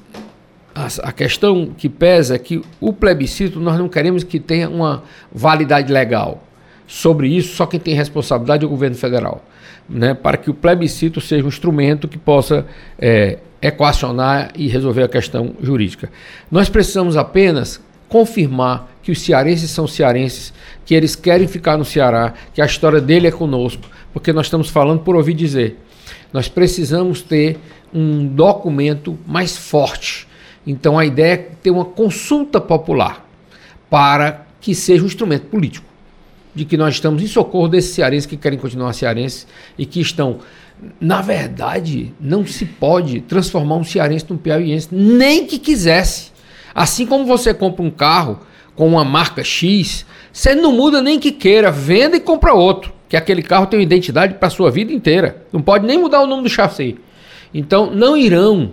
[0.75, 5.05] A, a, questão que pesa é que o plebiscito nós não queremos que tenha uma
[5.33, 6.43] validade legal.
[6.87, 9.45] Sobre isso, só quem tem responsabilidade é o governo federal.
[9.89, 12.67] Né, para que o plebiscito seja um instrumento que possa
[12.99, 16.11] é, equacionar e resolver a questão jurídica.
[16.51, 20.53] Nós precisamos apenas confirmar que os cearenses são cearenses,
[20.87, 24.71] que eles querem ficar no Ceará, que a história dele é conosco, porque nós estamos
[24.71, 25.77] falando por ouvir dizer.
[26.33, 27.59] Nós precisamos ter
[27.95, 30.27] um documento mais forte.
[30.67, 33.25] Então a ideia é ter uma consulta popular
[33.89, 35.87] para que seja um instrumento político
[36.55, 40.39] de que nós estamos em socorro desses cearenses que querem continuar cearenses e que estão
[41.01, 46.33] na verdade, não se pode transformar um cearense num piauiense, nem que quisesse.
[46.75, 48.41] Assim como você compra um carro
[48.75, 53.17] com uma marca X, você não muda nem que queira, venda e compra outro, que
[53.17, 55.45] aquele carro tem uma identidade para sua vida inteira.
[55.53, 56.97] Não pode nem mudar o nome do chassi.
[57.55, 58.73] Então, não irão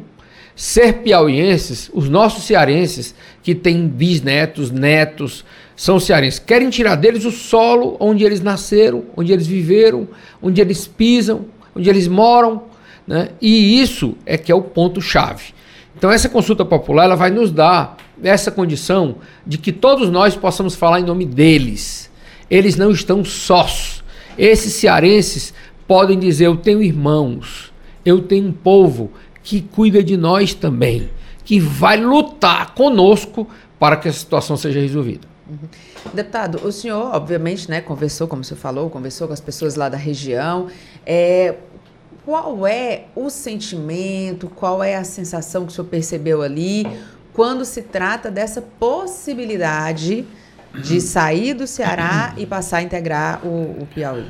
[0.55, 6.39] ser piauienses os nossos cearenses que têm bisnetos, netos, são cearenses.
[6.39, 10.07] Querem tirar deles o solo onde eles nasceram, onde eles viveram,
[10.41, 12.63] onde eles pisam, onde eles moram,
[13.07, 13.29] né?
[13.41, 15.53] e isso é que é o ponto-chave.
[15.97, 19.15] Então, essa consulta popular ela vai nos dar essa condição
[19.45, 22.09] de que todos nós possamos falar em nome deles.
[22.49, 24.03] Eles não estão sós.
[24.37, 25.53] Esses cearenses
[25.87, 27.70] podem dizer: Eu tenho irmãos,
[28.05, 29.11] eu tenho um povo
[29.43, 31.09] que cuida de nós também,
[31.43, 33.47] que vai lutar conosco
[33.79, 35.27] para que a situação seja resolvida.
[35.49, 35.67] Uhum.
[36.13, 39.89] Deputado, o senhor, obviamente, né, conversou, como o senhor falou, conversou com as pessoas lá
[39.89, 40.67] da região.
[41.05, 41.55] É,
[42.25, 46.85] qual é o sentimento, qual é a sensação que o senhor percebeu ali
[47.33, 50.25] quando se trata dessa possibilidade
[50.83, 54.25] de sair do Ceará e passar a integrar o, o Piauí?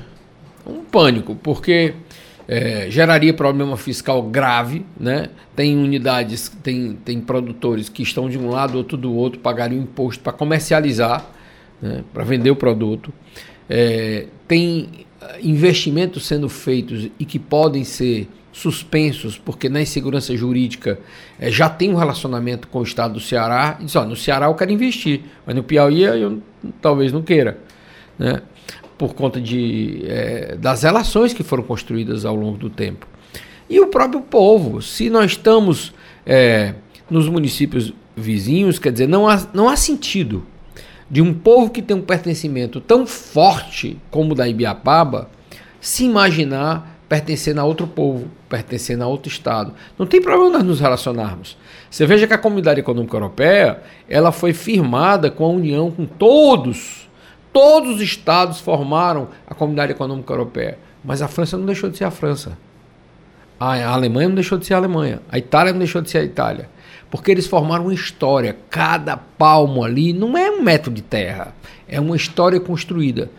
[0.66, 1.96] Um pânico, porque
[2.48, 5.30] é, geraria problema fiscal grave, né?
[5.56, 10.24] Tem unidades, tem, tem produtores que estão de um lado, outro do outro, pagariam imposto
[10.24, 11.26] para comercializar,
[11.82, 12.04] né?
[12.14, 13.14] para vender o produto.
[13.70, 15.06] É, tem
[15.42, 21.00] investimentos sendo feitos e que podem ser suspensos, porque na insegurança jurídica
[21.40, 24.48] é, já tem um relacionamento com o Estado do Ceará, e diz, ó, no Ceará
[24.48, 26.42] eu quero investir, mas no Piauí eu
[26.82, 27.58] talvez não queira,
[28.20, 28.42] né?
[29.02, 33.08] Por conta de, é, das relações que foram construídas ao longo do tempo.
[33.68, 35.92] E o próprio povo, se nós estamos
[36.24, 36.76] é,
[37.10, 40.46] nos municípios vizinhos, quer dizer, não há, não há sentido
[41.10, 45.32] de um povo que tem um pertencimento tão forte como o da Ibiapaba
[45.80, 49.74] se imaginar pertencendo a outro povo, pertencendo a outro estado.
[49.98, 51.58] Não tem problema nós nos relacionarmos.
[51.90, 57.01] Você veja que a Comunidade Econômica Europeia, ela foi firmada com a união com todos.
[57.54, 60.78] Todos os estados formaram a Comunidade Econômica Europeia.
[61.04, 62.58] Mas a França não deixou de ser a França.
[63.60, 65.22] A Alemanha não deixou de ser a Alemanha.
[65.32, 66.70] A Itália não deixou de ser a Itália.
[67.10, 68.56] Porque eles formaram uma história.
[68.70, 71.54] Cada palmo ali não é um metro de terra.
[71.88, 73.30] É uma história construída.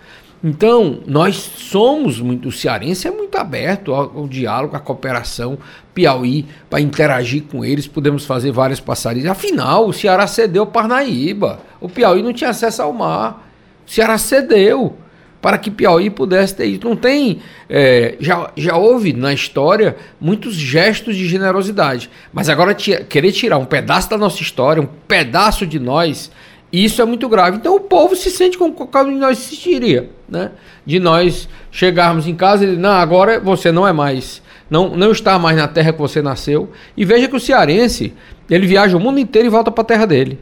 [0.44, 2.48] Então, nós somos muito.
[2.48, 5.56] O cearense é muito aberto ao, diálogo, à cooperação.
[5.94, 9.26] Piauí, para interagir com eles, podemos fazer várias passarias.
[9.26, 11.60] Afinal, o Ceará cedeu Parnaíba.
[11.80, 13.51] O Piauí não tinha acesso ao mar.
[13.92, 14.96] Ceará cedeu
[15.40, 16.84] para que Piauí pudesse ter isso.
[16.84, 17.40] Não tem.
[17.68, 22.08] É, já, já houve na história muitos gestos de generosidade.
[22.32, 26.30] Mas agora querer tirar um pedaço da nossa história, um pedaço de nós
[26.72, 27.58] isso é muito grave.
[27.58, 30.52] Então o povo se sente como qualquer um de nós se sentiria, né?
[30.86, 35.12] De nós chegarmos em casa e dizer, não, agora você não é mais, não, não
[35.12, 36.72] está mais na terra que você nasceu.
[36.96, 38.14] E veja que o cearense,
[38.48, 40.38] ele viaja o mundo inteiro e volta para a terra dele.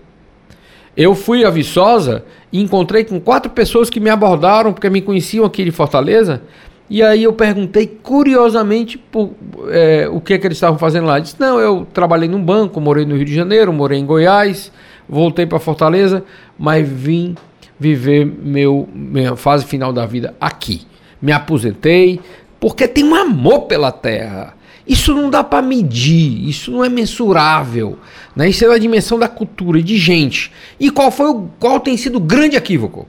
[0.97, 5.45] Eu fui a Viçosa e encontrei com quatro pessoas que me abordaram porque me conheciam
[5.45, 6.43] aqui de Fortaleza.
[6.91, 9.31] E aí eu perguntei curiosamente por,
[9.69, 11.21] é, o que, é que eles estavam fazendo lá.
[11.21, 14.73] disse, não, eu trabalhei num banco, morei no Rio de Janeiro, morei em Goiás,
[15.09, 16.25] voltei para Fortaleza,
[16.59, 17.37] mas vim
[17.79, 20.83] viver meu, minha fase final da vida aqui.
[21.23, 22.21] Me aposentei,
[22.59, 24.55] porque tem um amor pela terra.
[24.91, 27.97] Isso não dá para medir, isso não é mensurável.
[28.35, 28.49] Né?
[28.49, 30.51] Isso é uma dimensão da cultura de gente.
[30.81, 33.07] E qual, foi o, qual tem sido o grande equívoco?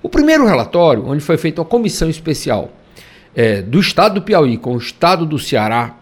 [0.00, 2.70] O primeiro relatório, onde foi feita uma comissão especial
[3.34, 5.96] é, do Estado do Piauí com o Estado do Ceará,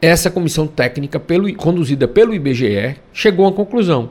[0.00, 4.10] essa comissão técnica, pelo, conduzida pelo IBGE, chegou uma conclusão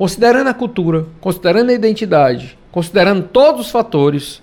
[0.00, 4.42] Considerando a cultura, considerando a identidade, considerando todos os fatores,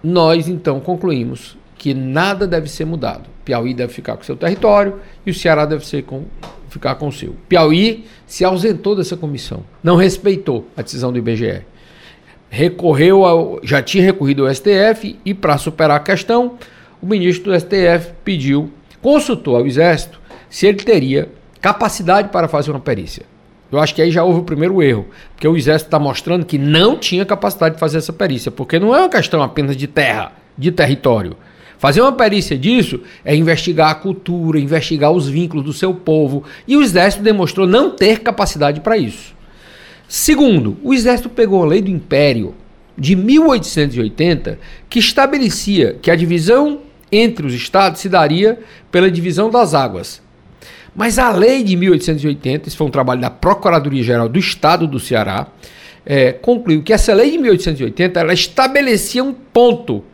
[0.00, 3.28] nós então concluímos que nada deve ser mudado.
[3.44, 6.24] Piauí deve ficar com seu território e o Ceará deve ser com,
[6.70, 7.36] ficar com o seu.
[7.46, 11.60] Piauí se ausentou dessa comissão, não respeitou a decisão do IBGE.
[12.48, 16.54] Recorreu ao, já tinha recorrido ao STF e para superar a questão,
[17.02, 18.70] o ministro do STF pediu,
[19.02, 20.18] consultou ao Exército
[20.48, 21.28] se ele teria
[21.60, 23.26] capacidade para fazer uma perícia.
[23.70, 26.56] Eu acho que aí já houve o primeiro erro, porque o Exército está mostrando que
[26.56, 30.32] não tinha capacidade de fazer essa perícia, porque não é uma questão apenas de terra,
[30.56, 31.36] de território.
[31.78, 36.76] Fazer uma perícia disso é investigar a cultura, investigar os vínculos do seu povo, e
[36.76, 39.34] o Exército demonstrou não ter capacidade para isso.
[40.08, 42.54] Segundo, o Exército pegou a lei do Império
[42.96, 44.58] de 1880
[44.88, 48.58] que estabelecia que a divisão entre os estados se daria
[48.90, 50.22] pela divisão das águas.
[50.94, 55.48] Mas a lei de 1880, isso foi um trabalho da Procuradoria-Geral do Estado do Ceará,
[56.06, 60.04] é, concluiu que essa lei de 1880 ela estabelecia um ponto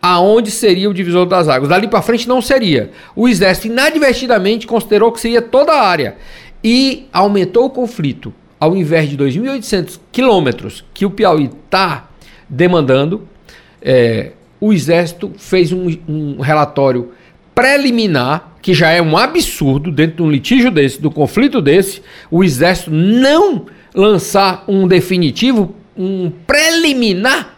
[0.00, 1.68] aonde seria o divisor das águas.
[1.68, 2.90] Dali para frente não seria.
[3.14, 6.16] O Exército inadvertidamente considerou que seria toda a área
[6.62, 8.32] e aumentou o conflito.
[8.60, 12.08] Ao invés de 2.800 quilômetros que o Piauí está
[12.48, 13.28] demandando,
[13.80, 17.12] é, o Exército fez um, um relatório
[17.54, 22.42] preliminar, que já é um absurdo dentro de um litígio desse, do conflito desse, o
[22.42, 27.57] Exército não lançar um definitivo, um preliminar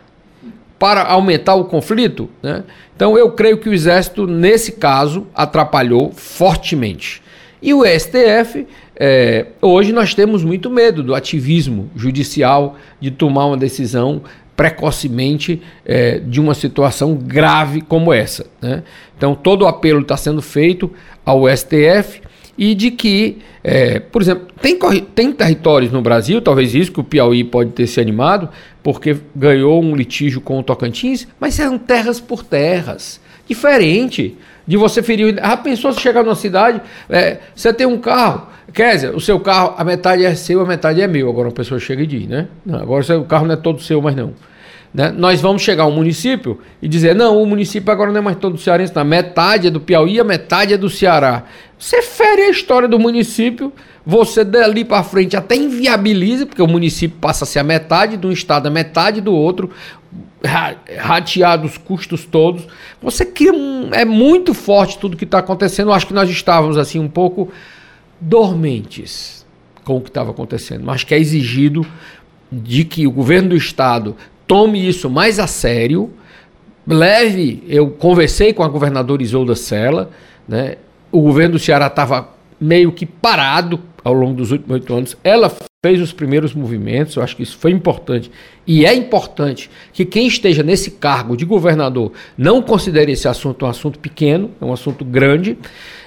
[0.80, 2.30] para aumentar o conflito.
[2.42, 2.64] Né?
[2.96, 7.22] Então eu creio que o Exército, nesse caso, atrapalhou fortemente.
[7.62, 8.66] E o STF,
[8.96, 14.22] é, hoje nós temos muito medo do ativismo judicial, de tomar uma decisão
[14.56, 18.46] precocemente é, de uma situação grave como essa.
[18.62, 18.82] Né?
[19.16, 20.90] Então, todo o apelo está sendo feito
[21.24, 22.22] ao STF
[22.60, 24.78] e de que, é, por exemplo, tem,
[25.14, 28.50] tem territórios no Brasil, talvez isso que o Piauí pode ter se animado,
[28.82, 33.18] porque ganhou um litígio com o Tocantins, mas são terras por terras.
[33.48, 35.38] Diferente de você ferir.
[35.42, 39.40] Ah, pensou se chegar numa cidade, é, você tem um carro, quer dizer, o seu
[39.40, 41.30] carro, a metade é seu, a metade é meu.
[41.30, 42.46] Agora uma pessoa chega e diz, né?
[42.64, 44.34] Não, agora o carro não é todo seu, mas não.
[44.92, 45.12] Né?
[45.16, 48.36] Nós vamos chegar a um município e dizer: não, o município agora não é mais
[48.36, 49.04] todo cearense, não.
[49.04, 51.44] metade é do Piauí, a metade é do Ceará.
[51.80, 53.72] Você fere a história do município,
[54.04, 58.26] você dali para frente até inviabiliza, porque o município passa a ser a metade de
[58.26, 59.70] um estado, a metade do outro,
[60.98, 62.66] rateado os custos todos.
[63.00, 63.88] Você cria um.
[63.94, 65.88] É muito forte tudo que está acontecendo.
[65.88, 67.50] Eu acho que nós estávamos assim um pouco
[68.20, 69.46] dormentes
[69.82, 70.90] com o que estava acontecendo.
[70.90, 71.86] Acho que é exigido
[72.52, 74.14] de que o governo do estado
[74.46, 76.12] tome isso mais a sério,
[76.86, 77.64] leve.
[77.66, 80.10] Eu conversei com a governadora Isolda Sela,
[80.46, 80.76] né?
[81.12, 82.28] O governo do Ceará estava
[82.60, 85.16] meio que parado ao longo dos últimos oito anos.
[85.24, 85.52] Ela
[85.84, 88.30] fez os primeiros movimentos, eu acho que isso foi importante.
[88.66, 93.68] E é importante que quem esteja nesse cargo de governador não considere esse assunto um
[93.68, 95.58] assunto pequeno, é um assunto grande,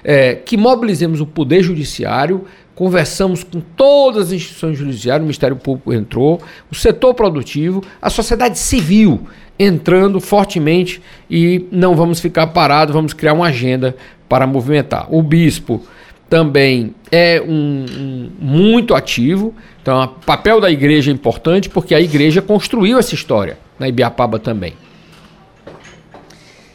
[0.03, 2.45] é, que mobilizemos o Poder Judiciário,
[2.75, 6.41] conversamos com todas as instituições judiciárias, o Ministério Público entrou,
[6.71, 9.27] o setor produtivo, a sociedade civil
[9.57, 13.95] entrando fortemente e não vamos ficar parados, vamos criar uma agenda
[14.33, 15.05] para movimentar.
[15.13, 15.83] O bispo
[16.27, 19.53] também é um, um, muito ativo.
[19.79, 24.39] Então, o papel da igreja é importante porque a igreja construiu essa história na Ibiapaba
[24.39, 24.73] também.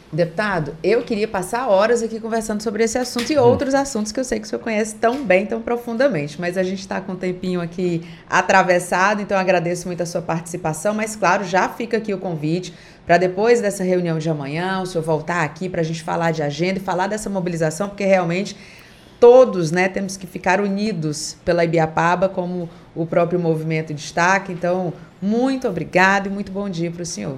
[0.09, 3.43] Deputado, eu queria passar horas aqui conversando sobre esse assunto e hum.
[3.43, 6.63] outros assuntos que eu sei que o senhor conhece tão bem, tão profundamente, mas a
[6.63, 11.43] gente está com um tempinho aqui atravessado, então agradeço muito a sua participação, mas claro,
[11.43, 12.73] já fica aqui o convite
[13.09, 16.43] para depois dessa reunião de amanhã, o senhor voltar aqui para a gente falar de
[16.43, 18.55] agenda e falar dessa mobilização, porque realmente
[19.19, 24.51] todos né, temos que ficar unidos pela Ibiapaba, como o próprio movimento destaca.
[24.51, 27.37] Então, muito obrigado e muito bom dia para o senhor.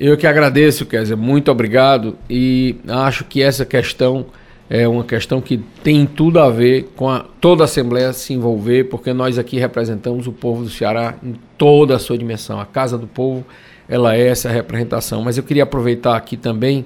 [0.00, 4.24] Eu que agradeço, Kézia, muito obrigado e acho que essa questão
[4.70, 8.84] é uma questão que tem tudo a ver com a, toda a Assembleia se envolver,
[8.84, 12.58] porque nós aqui representamos o povo do Ceará em toda a sua dimensão.
[12.58, 13.44] A Casa do Povo,
[13.88, 15.22] ela é essa representação.
[15.22, 16.84] Mas eu queria aproveitar aqui também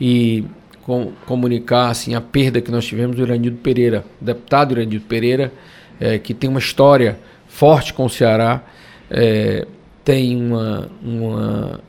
[0.00, 0.44] e
[0.82, 5.52] com, comunicar assim, a perda que nós tivemos do Iranildo Pereira, deputado Iranildo Pereira,
[6.00, 8.62] é, que tem uma história forte com o Ceará.
[9.10, 9.66] É,
[10.04, 11.80] tem uma, uma,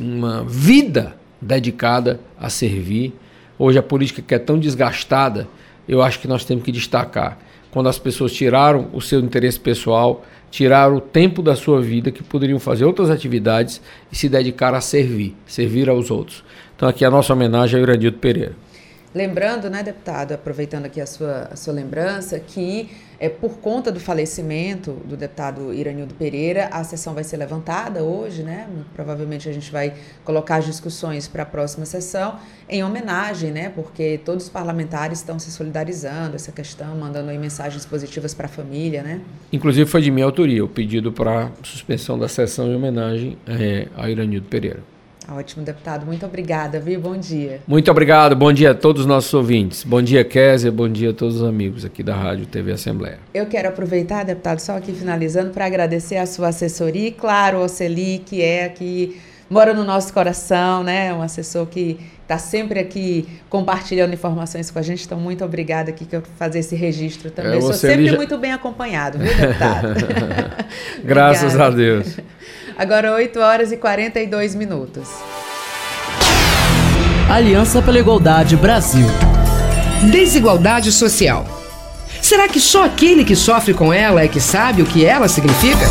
[0.00, 3.12] uma vida dedicada a servir.
[3.58, 5.46] Hoje a política que é tão desgastada,
[5.88, 7.38] eu acho que nós temos que destacar.
[7.70, 12.22] Quando as pessoas tiraram o seu interesse pessoal, tiraram o tempo da sua vida que
[12.22, 13.80] poderiam fazer outras atividades
[14.10, 16.44] e se dedicar a servir, servir aos outros.
[16.76, 18.52] Então aqui a nossa homenagem ao Irandito Pereira.
[19.14, 23.98] Lembrando, né, deputado, aproveitando aqui a sua, a sua lembrança, que é, por conta do
[23.98, 28.68] falecimento do deputado Iranildo Pereira, a sessão vai ser levantada hoje, né?
[28.94, 29.94] Provavelmente a gente vai
[30.24, 32.38] colocar as discussões para a próxima sessão
[32.68, 33.70] em homenagem, né?
[33.70, 38.50] Porque todos os parlamentares estão se solidarizando essa questão, mandando aí mensagens positivas para a
[38.50, 39.20] família, né?
[39.52, 44.08] Inclusive foi de minha autoria o pedido para suspensão da sessão em homenagem é, a
[44.08, 44.97] Iranildo Pereira.
[45.30, 46.06] Ótimo, deputado.
[46.06, 46.98] Muito obrigada, viu?
[46.98, 47.60] Bom dia.
[47.66, 48.34] Muito obrigado.
[48.34, 49.84] Bom dia a todos os nossos ouvintes.
[49.84, 50.72] Bom dia, Kézia.
[50.72, 53.18] Bom dia a todos os amigos aqui da Rádio TV Assembleia.
[53.34, 57.68] Eu quero aproveitar, deputado, só aqui finalizando, para agradecer a sua assessoria e, claro, o
[57.68, 59.20] Celi, que é aqui,
[59.50, 61.12] mora no nosso coração, né?
[61.12, 65.04] Um assessor que está sempre aqui compartilhando informações com a gente.
[65.04, 67.58] Então, muito obrigada aqui por fazer esse registro também.
[67.58, 68.16] É, Sou sempre já...
[68.16, 69.88] muito bem acompanhado, viu, deputado?
[71.04, 72.16] Graças a Deus.
[72.78, 75.08] Agora 8 horas e 42 minutos.
[77.28, 79.08] Aliança pela Igualdade Brasil.
[80.12, 81.44] Desigualdade social.
[82.22, 85.86] Será que só aquele que sofre com ela é que sabe o que ela significa?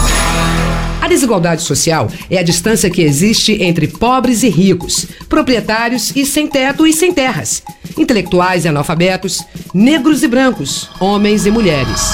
[1.02, 6.48] A desigualdade social é a distância que existe entre pobres e ricos, proprietários e sem
[6.48, 7.62] teto e sem terras,
[7.98, 12.14] intelectuais e analfabetos, negros e brancos, homens e mulheres.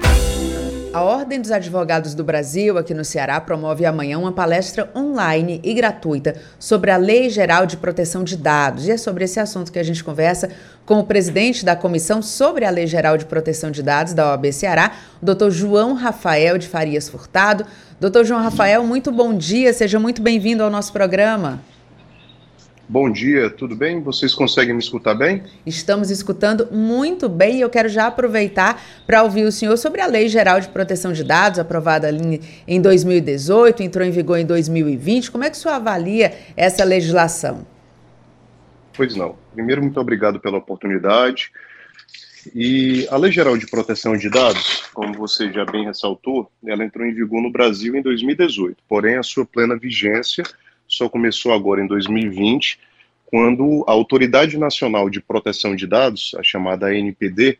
[0.93, 5.73] A Ordem dos Advogados do Brasil, aqui no Ceará, promove amanhã uma palestra online e
[5.73, 8.85] gratuita sobre a Lei Geral de Proteção de Dados.
[8.85, 10.49] E é sobre esse assunto que a gente conversa
[10.85, 14.51] com o presidente da Comissão sobre a Lei Geral de Proteção de Dados da OAB
[14.51, 17.65] Ceará, o doutor João Rafael de Farias Furtado.
[17.97, 21.61] Doutor João Rafael, muito bom dia, seja muito bem-vindo ao nosso programa.
[22.91, 24.01] Bom dia, tudo bem?
[24.01, 25.43] Vocês conseguem me escutar bem?
[25.65, 30.07] Estamos escutando muito bem e eu quero já aproveitar para ouvir o senhor sobre a
[30.07, 35.31] Lei Geral de Proteção de Dados, aprovada ali em 2018, entrou em vigor em 2020.
[35.31, 37.65] Como é que o senhor avalia essa legislação?
[38.91, 39.37] Pois não.
[39.53, 41.49] Primeiro, muito obrigado pela oportunidade.
[42.53, 47.07] E a Lei Geral de Proteção de Dados, como você já bem ressaltou, ela entrou
[47.07, 50.43] em vigor no Brasil em 2018, porém a sua plena vigência
[50.91, 52.77] só começou agora em 2020,
[53.25, 57.57] quando a Autoridade Nacional de Proteção de Dados, a chamada ANPD,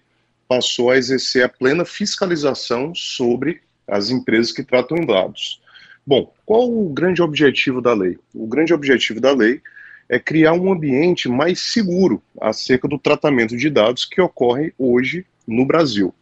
[0.47, 5.61] passou a exercer a plena fiscalização sobre as empresas que tratam dados.
[6.05, 8.19] Bom, qual o grande objetivo da lei?
[8.35, 9.61] O grande objetivo da lei
[10.09, 15.65] é criar um ambiente mais seguro acerca do tratamento de dados que ocorre hoje no
[15.65, 16.13] Brasil.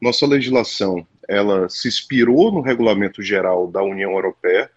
[0.00, 4.70] Nossa legislação ela se inspirou no regulamento geral da União Europeia,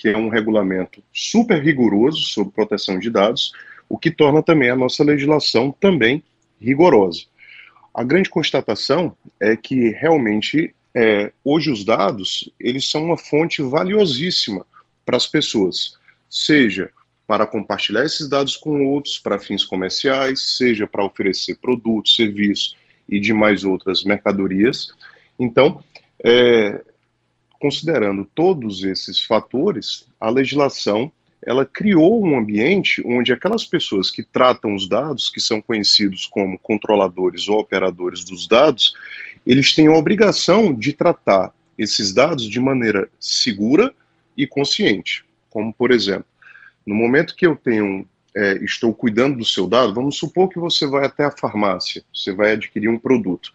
[0.00, 3.52] que é um regulamento super rigoroso sobre proteção de dados,
[3.88, 6.22] o que torna também a nossa legislação também
[6.60, 7.22] rigorosa.
[7.92, 14.64] A grande constatação é que realmente é, hoje os dados eles são uma fonte valiosíssima
[15.04, 15.96] para as pessoas,
[16.28, 16.90] seja
[17.26, 22.76] para compartilhar esses dados com outros para fins comerciais, seja para oferecer produtos, serviços
[23.08, 24.88] e demais outras mercadorias.
[25.38, 25.82] Então,
[26.24, 26.82] é,
[27.58, 31.10] considerando todos esses fatores, a legislação
[31.42, 36.58] ela criou um ambiente onde aquelas pessoas que tratam os dados, que são conhecidos como
[36.58, 38.94] controladores ou operadores dos dados,
[39.46, 43.94] eles têm a obrigação de tratar esses dados de maneira segura
[44.36, 45.24] e consciente.
[45.48, 46.26] Como, por exemplo,
[46.84, 50.86] no momento que eu tenho, é, estou cuidando do seu dado, vamos supor que você
[50.86, 53.52] vai até a farmácia, você vai adquirir um produto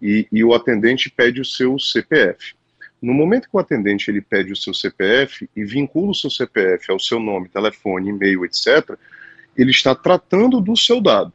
[0.00, 2.54] e, e o atendente pede o seu CPF.
[3.04, 6.90] No momento que o atendente ele pede o seu CPF e vincula o seu CPF
[6.90, 8.96] ao seu nome, telefone, e-mail, etc.,
[9.54, 11.30] ele está tratando do seu dado.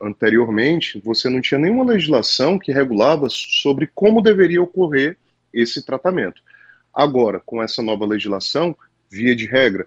[0.00, 5.16] Anteriormente, você não tinha nenhuma legislação que regulava sobre como deveria ocorrer
[5.52, 6.40] esse tratamento.
[6.94, 8.76] Agora, com essa nova legislação,
[9.10, 9.84] via de regra,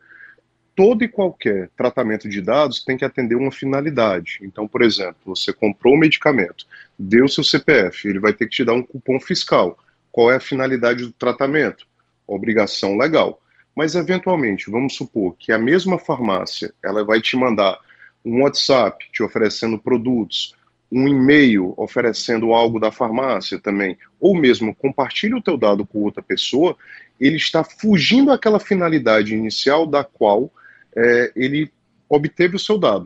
[0.76, 4.40] todo e qualquer tratamento de dados tem que atender uma finalidade.
[4.42, 6.66] Então, por exemplo, você comprou o medicamento,
[7.00, 9.80] deu seu CPF, ele vai ter que te dar um cupom fiscal
[10.16, 11.86] qual é a finalidade do tratamento?
[12.26, 13.42] Obrigação legal.
[13.76, 17.78] Mas, eventualmente, vamos supor que a mesma farmácia ela vai te mandar
[18.24, 20.56] um WhatsApp te oferecendo produtos,
[20.90, 26.24] um e-mail oferecendo algo da farmácia também, ou mesmo compartilha o teu dado com outra
[26.24, 26.78] pessoa,
[27.20, 30.50] ele está fugindo daquela finalidade inicial da qual
[30.96, 31.70] é, ele
[32.08, 33.06] obteve o seu dado.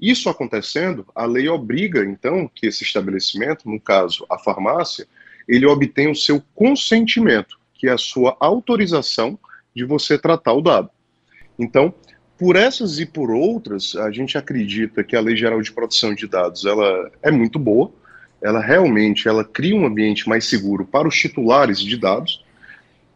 [0.00, 5.06] Isso acontecendo, a lei obriga, então, que esse estabelecimento, no caso, a farmácia,
[5.48, 9.38] ele obtém o seu consentimento, que é a sua autorização
[9.74, 10.90] de você tratar o dado.
[11.58, 11.94] Então,
[12.38, 16.26] por essas e por outras, a gente acredita que a Lei Geral de Proteção de
[16.26, 17.90] Dados ela é muito boa,
[18.40, 22.44] ela realmente ela cria um ambiente mais seguro para os titulares de dados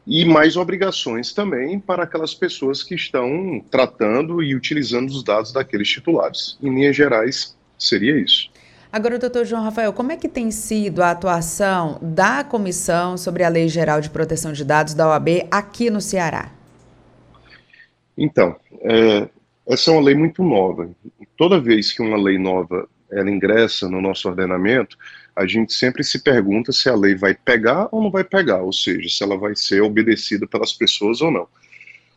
[0.04, 5.88] e mais obrigações também para aquelas pessoas que estão tratando e utilizando os dados daqueles
[5.88, 6.58] titulares.
[6.60, 8.50] Em linhas gerais, seria isso.
[8.92, 13.48] Agora, doutor João Rafael, como é que tem sido a atuação da Comissão sobre a
[13.48, 16.52] Lei Geral de Proteção de Dados da OAB aqui no Ceará?
[18.18, 19.30] Então, é,
[19.66, 20.90] essa é uma lei muito nova.
[21.38, 24.98] Toda vez que uma lei nova ela ingressa no nosso ordenamento,
[25.34, 28.74] a gente sempre se pergunta se a lei vai pegar ou não vai pegar, ou
[28.74, 31.48] seja, se ela vai ser obedecida pelas pessoas ou não.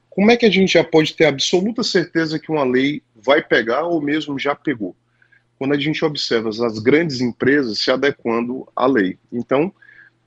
[0.10, 3.84] Como é que a gente já pode ter absoluta certeza que uma lei vai pegar
[3.84, 4.94] ou mesmo já pegou?
[5.58, 9.18] Quando a gente observa as grandes empresas se adequando à lei.
[9.32, 9.74] Então,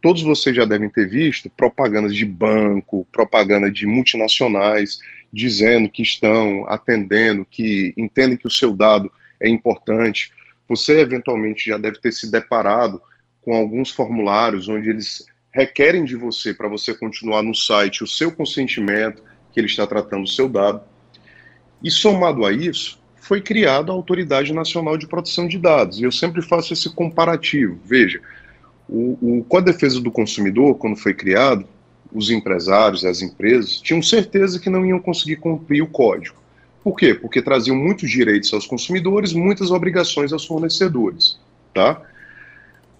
[0.01, 4.99] todos vocês já devem ter visto propagandas de banco, propaganda de multinacionais,
[5.33, 10.33] dizendo que estão atendendo, que entendem que o seu dado é importante.
[10.69, 13.01] Você, eventualmente, já deve ter se deparado
[13.43, 18.31] com alguns formulários onde eles requerem de você, para você continuar no site, o seu
[18.31, 19.23] consentimento,
[19.53, 20.83] que ele está tratando o seu dado.
[21.83, 26.01] E somado a isso, foi criada a Autoridade Nacional de Proteção de Dados.
[26.01, 27.79] E eu sempre faço esse comparativo.
[27.85, 28.23] Veja,
[28.89, 31.67] o, o Código de Defesa do Consumidor, quando foi criado,
[32.11, 36.37] os empresários as empresas tinham certeza que não iam conseguir cumprir o código.
[36.83, 37.13] Por quê?
[37.13, 41.39] Porque traziam muitos direitos aos consumidores, muitas obrigações aos fornecedores.
[41.75, 42.01] Tá?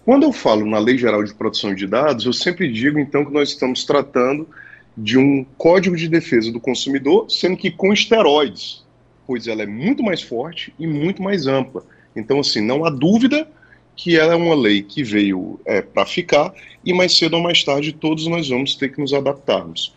[0.05, 3.33] Quando eu falo na Lei Geral de Proteção de Dados, eu sempre digo então que
[3.33, 4.47] nós estamos tratando
[4.95, 8.87] de um código de defesa do consumidor, sendo que com esteroides,
[9.29, 11.85] pois ela é muito mais forte e muito mais ampla.
[12.15, 13.47] Então, assim, não há dúvida
[13.95, 16.51] que ela é uma lei que veio é, para ficar
[16.83, 19.93] e mais cedo ou mais tarde todos nós vamos ter que nos adaptarmos.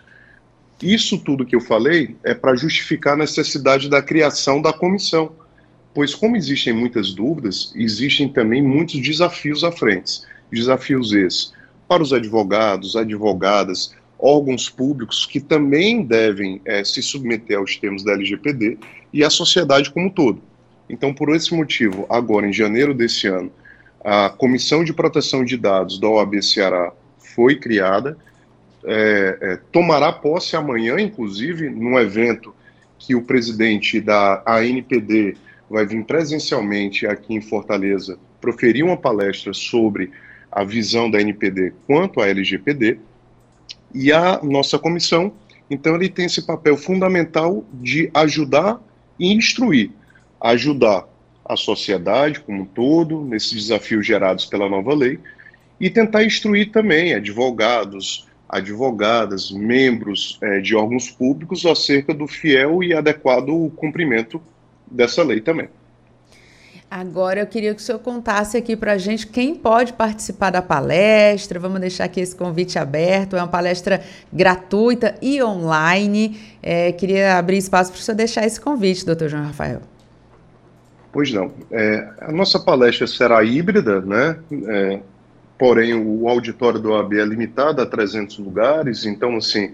[0.82, 5.32] Isso tudo que eu falei é para justificar a necessidade da criação da comissão,
[5.94, 10.20] pois como existem muitas dúvidas, existem também muitos desafios à frente.
[10.52, 11.54] Desafios esses
[11.88, 18.12] para os advogados, advogadas, órgãos públicos que também devem é, se submeter aos termos da
[18.12, 18.76] LGPD
[19.12, 20.42] e a sociedade como um todo.
[20.88, 23.50] Então, por esse motivo, agora em janeiro desse ano,
[24.04, 28.16] a Comissão de Proteção de Dados da OAB Ceará foi criada,
[28.84, 32.54] é, é, tomará posse amanhã, inclusive, num evento
[32.98, 35.36] que o presidente da ANPD
[35.70, 40.10] vai vir presencialmente aqui em Fortaleza proferir uma palestra sobre
[40.50, 42.98] a visão da NPD quanto à LGPD.
[43.94, 45.32] E a nossa comissão,
[45.70, 48.80] então, ele tem esse papel fundamental de ajudar
[49.22, 49.90] instruir,
[50.40, 51.06] ajudar
[51.44, 55.18] a sociedade como um todo, nesses desafios gerados pela nova lei,
[55.80, 62.94] e tentar instruir também advogados, advogadas, membros é, de órgãos públicos acerca do fiel e
[62.94, 64.40] adequado cumprimento
[64.86, 65.68] dessa lei também.
[66.94, 70.60] Agora eu queria que o senhor contasse aqui para a gente quem pode participar da
[70.60, 71.58] palestra.
[71.58, 73.34] Vamos deixar aqui esse convite aberto.
[73.34, 76.38] É uma palestra gratuita e online.
[76.62, 79.80] É, queria abrir espaço para o senhor deixar esse convite, doutor João Rafael.
[81.10, 81.50] Pois não.
[81.70, 84.36] É, a nossa palestra será híbrida, né?
[84.68, 85.00] É,
[85.58, 89.72] porém, o auditório do OAB é limitado a 300 lugares, então, assim,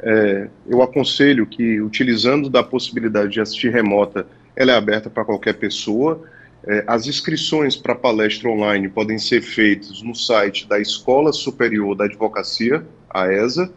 [0.00, 5.54] é, eu aconselho que, utilizando da possibilidade de assistir remota, ela é aberta para qualquer
[5.54, 6.24] pessoa.
[6.66, 12.06] É, as inscrições para palestra online podem ser feitas no site da Escola Superior da
[12.06, 13.72] Advocacia, a ESA.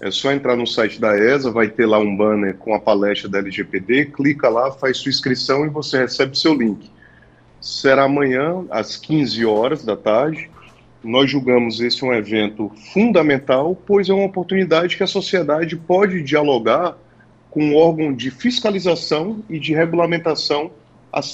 [0.00, 3.28] É só entrar no site da ESA, vai ter lá um banner com a palestra
[3.28, 6.90] da LGPD, clica lá, faz sua inscrição e você recebe seu link.
[7.60, 10.50] Será amanhã, às 15 horas da tarde.
[11.04, 16.96] Nós julgamos esse um evento fundamental, pois é uma oportunidade que a sociedade pode dialogar
[17.48, 20.72] com um órgão de fiscalização e de regulamentação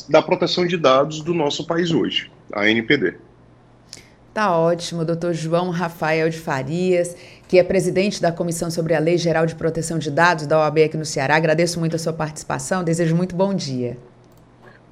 [0.09, 3.14] da proteção de dados do nosso país hoje, a NPD.
[4.35, 7.16] Tá ótimo, doutor João Rafael de Farias,
[7.49, 10.79] que é presidente da Comissão sobre a Lei Geral de Proteção de Dados da OAB
[10.79, 11.37] aqui no Ceará.
[11.37, 13.97] Agradeço muito a sua participação, desejo muito bom dia.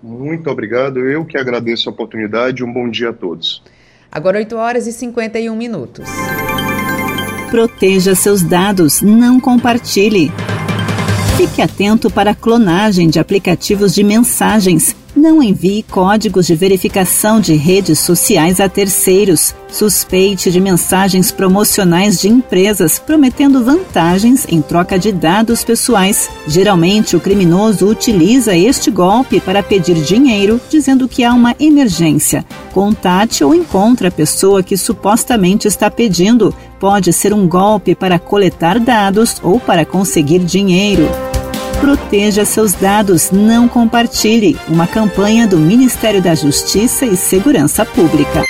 [0.03, 3.63] Muito obrigado, eu que agradeço a oportunidade um bom dia a todos.
[4.11, 6.09] Agora 8 horas e 51 minutos.
[7.51, 10.33] Proteja seus dados, não compartilhe.
[11.37, 14.97] Fique atento para a clonagem de aplicativos de mensagens.
[15.15, 19.55] Não envie códigos de verificação de redes sociais a terceiros.
[19.69, 26.31] Suspeite de mensagens promocionais de empresas prometendo vantagens em troca de dados pessoais.
[26.47, 32.45] Geralmente, o criminoso utiliza este golpe para pedir dinheiro, dizendo que há uma emergência.
[32.73, 36.55] Contate ou encontre a pessoa que supostamente está pedindo.
[36.79, 41.09] Pode ser um golpe para coletar dados ou para conseguir dinheiro.
[41.81, 44.59] Proteja seus dados, não compartilhe.
[44.69, 48.43] Uma campanha do Ministério da Justiça e Segurança Pública.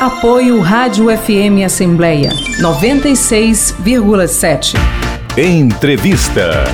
[0.00, 4.74] Apoio Rádio FM Assembleia 96,7.
[5.38, 6.64] Entrevista.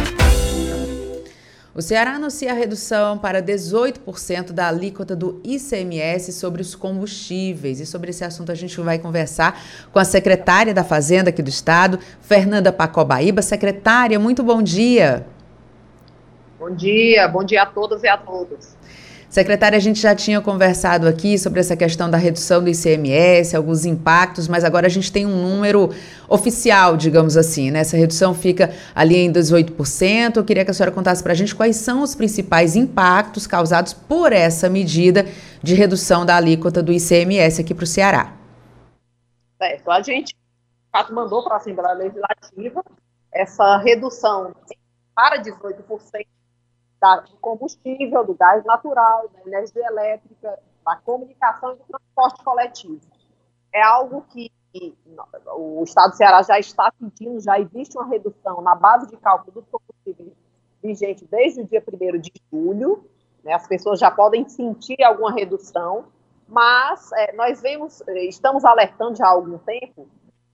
[1.75, 7.81] O Ceará anuncia a redução para 18% da alíquota do ICMS sobre os combustíveis.
[7.81, 9.59] E sobre esse assunto a gente vai conversar
[9.91, 13.41] com a secretária da Fazenda aqui do Estado, Fernanda Pacobaíba.
[13.41, 15.25] Secretária, muito bom dia.
[16.59, 18.77] Bom dia, bom dia a todas e a todos.
[19.33, 23.87] Secretária, a gente já tinha conversado aqui sobre essa questão da redução do ICMS, alguns
[23.87, 25.89] impactos, mas agora a gente tem um número
[26.29, 27.79] oficial, digamos assim, né?
[27.79, 30.37] Essa redução fica ali em 18%.
[30.37, 33.95] Eu queria que a senhora contasse para a gente quais são os principais impactos causados
[33.95, 35.25] por essa medida
[35.63, 38.35] de redução da alíquota do ICMS aqui para o Ceará.
[39.57, 39.91] Certo.
[39.91, 40.37] A gente
[41.11, 42.85] mandou para a Assembleia Legislativa
[43.33, 44.55] essa redução
[45.15, 46.27] para 18%
[47.03, 53.01] do combustível, do gás natural, da energia elétrica, da comunicação e do transporte coletivo.
[53.73, 54.51] É algo que
[55.55, 59.53] o Estado do Ceará já está sentindo, já existe uma redução na base de cálculo
[59.53, 60.33] dos combustíveis
[60.83, 63.05] vigente desde o dia 1 de julho,
[63.45, 66.07] né, as pessoas já podem sentir alguma redução,
[66.49, 70.09] mas é, nós vemos, estamos alertando já há algum tempo,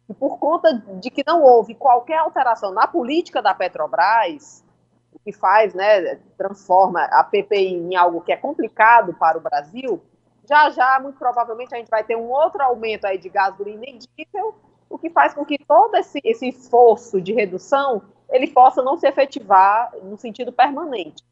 [0.06, 4.64] que por conta de que não houve qualquer alteração na política da Petrobras,
[5.12, 10.02] o que faz, né, transforma a PPI em algo que é complicado para o Brasil,
[10.48, 13.98] já já, muito provavelmente, a gente vai ter um outro aumento aí de gasolina e
[13.98, 14.54] diesel,
[14.88, 19.06] o que faz com que todo esse, esse esforço de redução ele possa não se
[19.06, 21.22] efetivar no sentido permanente.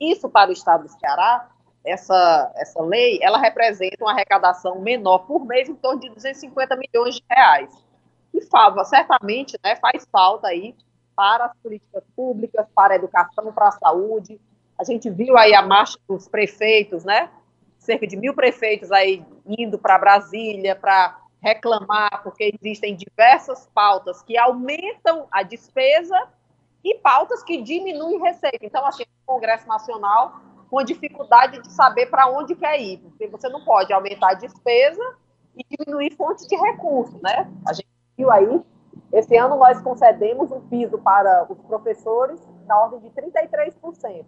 [0.00, 1.50] Isso, para o Estado do Ceará,
[1.84, 7.16] essa, essa lei, ela representa uma arrecadação menor por mês, em torno de 250 milhões
[7.16, 7.70] de reais.
[8.32, 10.74] E fava, certamente, né, faz falta aí
[11.14, 14.40] para as políticas públicas, para a educação, para a saúde.
[14.78, 17.30] A gente viu aí a marcha dos prefeitos, né?
[17.78, 24.38] Cerca de mil prefeitos aí indo para Brasília para reclamar, porque existem diversas pautas que
[24.38, 26.28] aumentam a despesa
[26.84, 28.64] e pautas que diminuem receita.
[28.64, 30.40] Então, assim, o Congresso Nacional
[30.72, 35.02] com dificuldade de saber para onde quer ir, porque você não pode aumentar a despesa
[35.54, 37.46] e diminuir fontes de recursos, né?
[37.68, 38.58] A gente viu aí
[39.12, 44.24] esse ano nós concedemos um piso para os professores na ordem de 33%.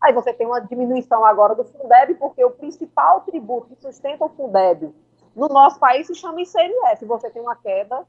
[0.00, 4.28] Aí você tem uma diminuição agora do Fundeb, porque o principal tributo que sustenta o
[4.28, 4.92] Fundeb
[5.34, 7.04] no nosso país se chama ICMS.
[7.04, 8.04] Você tem uma queda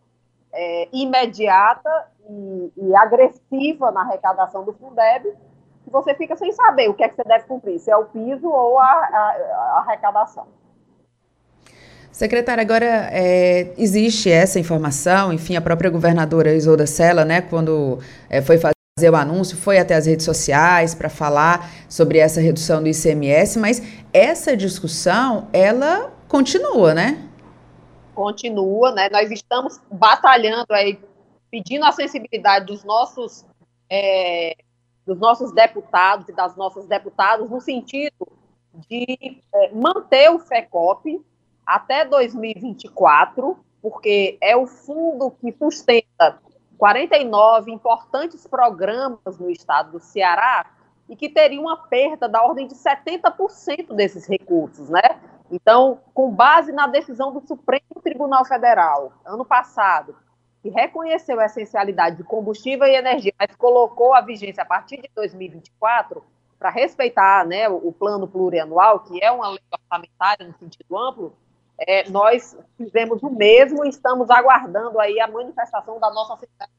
[0.51, 5.35] é, imediata e, e, agressiva na arrecadação do Fundeb,
[5.83, 8.05] que você fica sem saber o que é que você deve cumprir, se é o
[8.05, 10.47] piso ou a, a, a arrecadação.
[12.13, 17.97] Secretária, agora é, existe essa informação, enfim, a própria governadora Isolda Sela, né, quando
[18.29, 22.83] é, foi fazer o anúncio, foi até as redes sociais para falar sobre essa redução
[22.83, 23.81] do ICMS, mas
[24.13, 27.27] essa discussão, ela continua, né?
[28.13, 29.09] Continua, né?
[29.11, 30.99] Nós estamos batalhando aí,
[31.49, 33.43] pedindo a sensibilidade dos nossos,
[33.89, 34.55] é,
[35.03, 38.27] dos nossos deputados e das nossas deputadas no sentido
[38.87, 41.19] de é, manter o FECOP,
[41.65, 46.39] até 2024, porque é o fundo que sustenta
[46.77, 50.65] 49 importantes programas no estado do Ceará
[51.07, 55.19] e que teria uma perda da ordem de 70% desses recursos, né?
[55.51, 60.15] Então, com base na decisão do Supremo Tribunal Federal, ano passado,
[60.61, 65.09] que reconheceu a essencialidade de combustível e energia, mas colocou a vigência a partir de
[65.13, 66.23] 2024
[66.57, 71.35] para respeitar né, o plano plurianual, que é uma lei orçamentária no sentido amplo,
[71.79, 76.69] é, nós fizemos o mesmo e estamos aguardando aí a manifestação da nossa Assembleia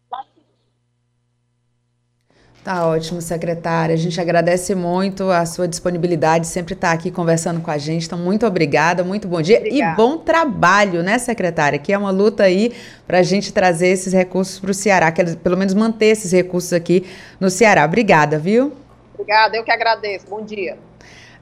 [2.65, 3.93] Tá ótimo, secretária.
[3.93, 8.07] A gente agradece muito a sua disponibilidade, sempre estar tá aqui conversando com a gente.
[8.07, 9.93] Então, muito obrigada, muito bom dia obrigada.
[9.93, 11.79] e bom trabalho, né, secretária?
[11.79, 12.75] Que é uma luta aí
[13.07, 16.73] para a gente trazer esses recursos para o Ceará, que pelo menos manter esses recursos
[16.73, 17.07] aqui
[17.39, 17.85] no Ceará.
[17.85, 18.73] Obrigada, viu?
[19.13, 20.27] Obrigada, eu que agradeço.
[20.31, 20.79] Bom dia.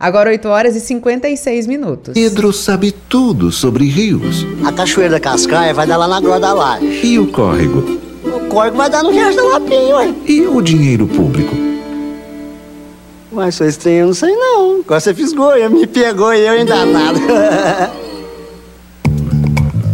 [0.03, 2.15] Agora 8 horas e 56 minutos.
[2.15, 4.45] Pedro sabe tudo sobre rios.
[4.67, 7.07] A cachoeira da Cascaia vai dar lá na Groa da Laje.
[7.07, 8.01] E o córrego?
[8.25, 10.15] O córrego vai dar no Riacho da Lapinha, ué.
[10.27, 11.55] E o dinheiro público?
[13.31, 14.81] Mas sou estranho, eu não sei não.
[14.81, 17.93] Agora você fisgou, me pegou e eu ainda nada.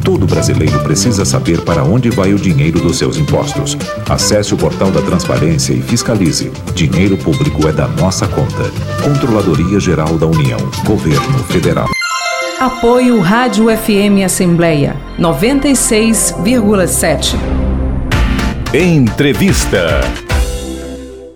[0.08, 3.76] Todo brasileiro precisa saber para onde vai o dinheiro dos seus impostos.
[4.08, 6.50] Acesse o portal da Transparência e fiscalize.
[6.74, 8.72] Dinheiro público é da nossa conta.
[9.04, 10.58] Controladoria Geral da União.
[10.86, 11.88] Governo Federal.
[12.58, 17.34] Apoio Rádio FM Assembleia 96,7.
[18.72, 20.00] Entrevista.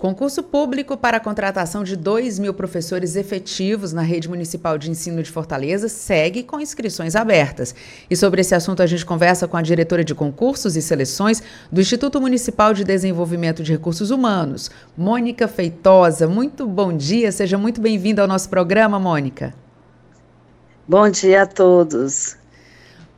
[0.03, 5.23] Concurso público para a contratação de 2 mil professores efetivos na rede municipal de ensino
[5.23, 7.73] de Fortaleza segue com inscrições abertas.
[8.09, 11.41] E sobre esse assunto a gente conversa com a diretora de concursos e seleções
[11.71, 16.27] do Instituto Municipal de Desenvolvimento de Recursos Humanos, Mônica Feitosa.
[16.27, 19.53] Muito bom dia, seja muito bem-vinda ao nosso programa, Mônica.
[20.85, 22.42] Bom dia a todos.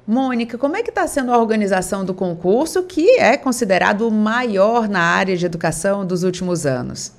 [0.08, 4.88] Mônica, como é que está sendo a organização do concurso, que é considerado o maior
[4.88, 7.12] na área de educação dos últimos anos?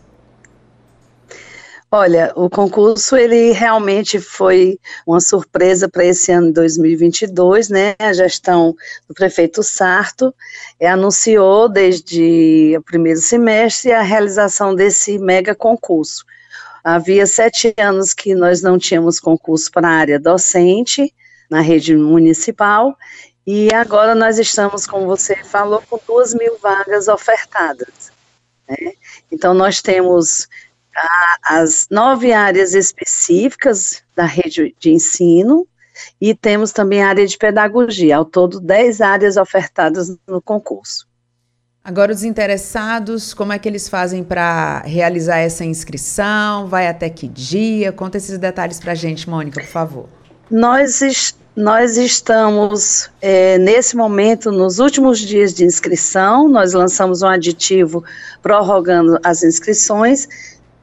[1.91, 7.95] Olha, o concurso ele realmente foi uma surpresa para esse ano de 2022, né?
[7.99, 8.74] A gestão
[9.09, 10.34] do prefeito Sarto
[10.78, 16.24] é, anunciou desde o primeiro semestre a realização desse mega concurso.
[16.84, 21.12] Havia sete anos que nós não tínhamos concurso para a área docente,
[21.51, 22.97] na rede municipal,
[23.47, 28.11] e agora nós estamos, como você falou, com duas mil vagas ofertadas.
[28.68, 28.92] Né?
[29.30, 30.49] Então, nós temos
[30.97, 35.66] a, as nove áreas específicas da rede de ensino,
[36.20, 41.07] e temos também a área de pedagogia, ao todo dez áreas ofertadas no concurso.
[41.82, 46.66] Agora, os interessados, como é que eles fazem para realizar essa inscrição?
[46.66, 47.92] Vai até que dia?
[47.92, 50.09] Conta esses detalhes para a gente, Mônica, por favor.
[50.51, 58.05] Nós, nós estamos, é, nesse momento, nos últimos dias de inscrição, nós lançamos um aditivo
[58.40, 60.28] prorrogando as inscrições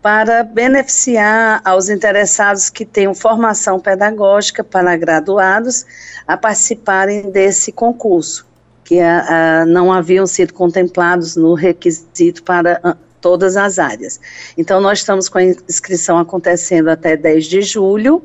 [0.01, 5.85] para beneficiar aos interessados que tenham formação pedagógica para graduados
[6.27, 8.45] a participarem desse concurso,
[8.83, 14.19] que a, a, não haviam sido contemplados no requisito para a, todas as áreas.
[14.57, 18.21] Então, nós estamos com a inscrição acontecendo até 10 de julho,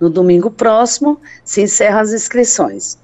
[0.00, 2.98] no domingo próximo, se encerram as inscrições.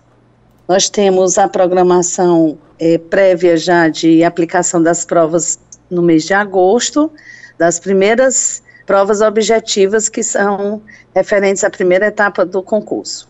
[0.68, 5.59] Nós temos a programação é, prévia já de aplicação das provas
[5.90, 7.11] no mês de agosto,
[7.59, 10.82] das primeiras provas objetivas que são
[11.14, 13.28] referentes à primeira etapa do concurso.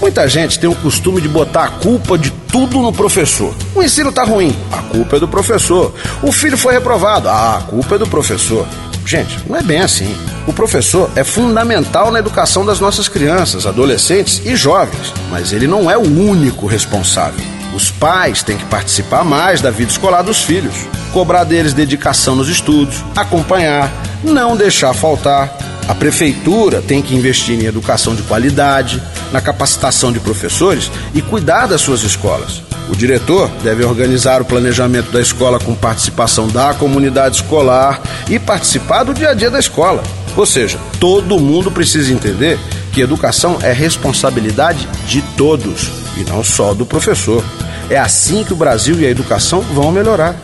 [0.00, 3.54] Muita gente tem o costume de botar a culpa de tudo no professor.
[3.74, 5.94] O ensino tá ruim, a culpa é do professor.
[6.22, 8.66] O filho foi reprovado, ah, a culpa é do professor.
[9.04, 10.16] Gente, não é bem assim.
[10.46, 15.90] O professor é fundamental na educação das nossas crianças, adolescentes e jovens, mas ele não
[15.90, 17.59] é o único responsável.
[17.74, 20.74] Os pais têm que participar mais da vida escolar dos filhos,
[21.12, 23.92] cobrar deles dedicação nos estudos, acompanhar,
[24.24, 25.56] não deixar faltar.
[25.88, 29.02] A prefeitura tem que investir em educação de qualidade,
[29.32, 32.62] na capacitação de professores e cuidar das suas escolas.
[32.88, 39.04] O diretor deve organizar o planejamento da escola com participação da comunidade escolar e participar
[39.04, 40.02] do dia a dia da escola.
[40.36, 42.58] Ou seja, todo mundo precisa entender
[42.92, 47.42] que educação é responsabilidade de todos e não só do professor.
[47.88, 50.36] É assim que o Brasil e a educação vão melhorar.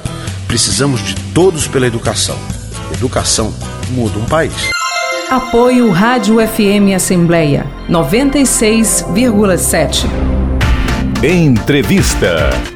[0.49, 2.37] Precisamos de todos pela educação.
[2.93, 3.55] Educação
[3.91, 4.71] muda um país.
[5.31, 10.07] Apoio Rádio FM Assembleia 96,7.
[11.23, 12.76] Entrevista.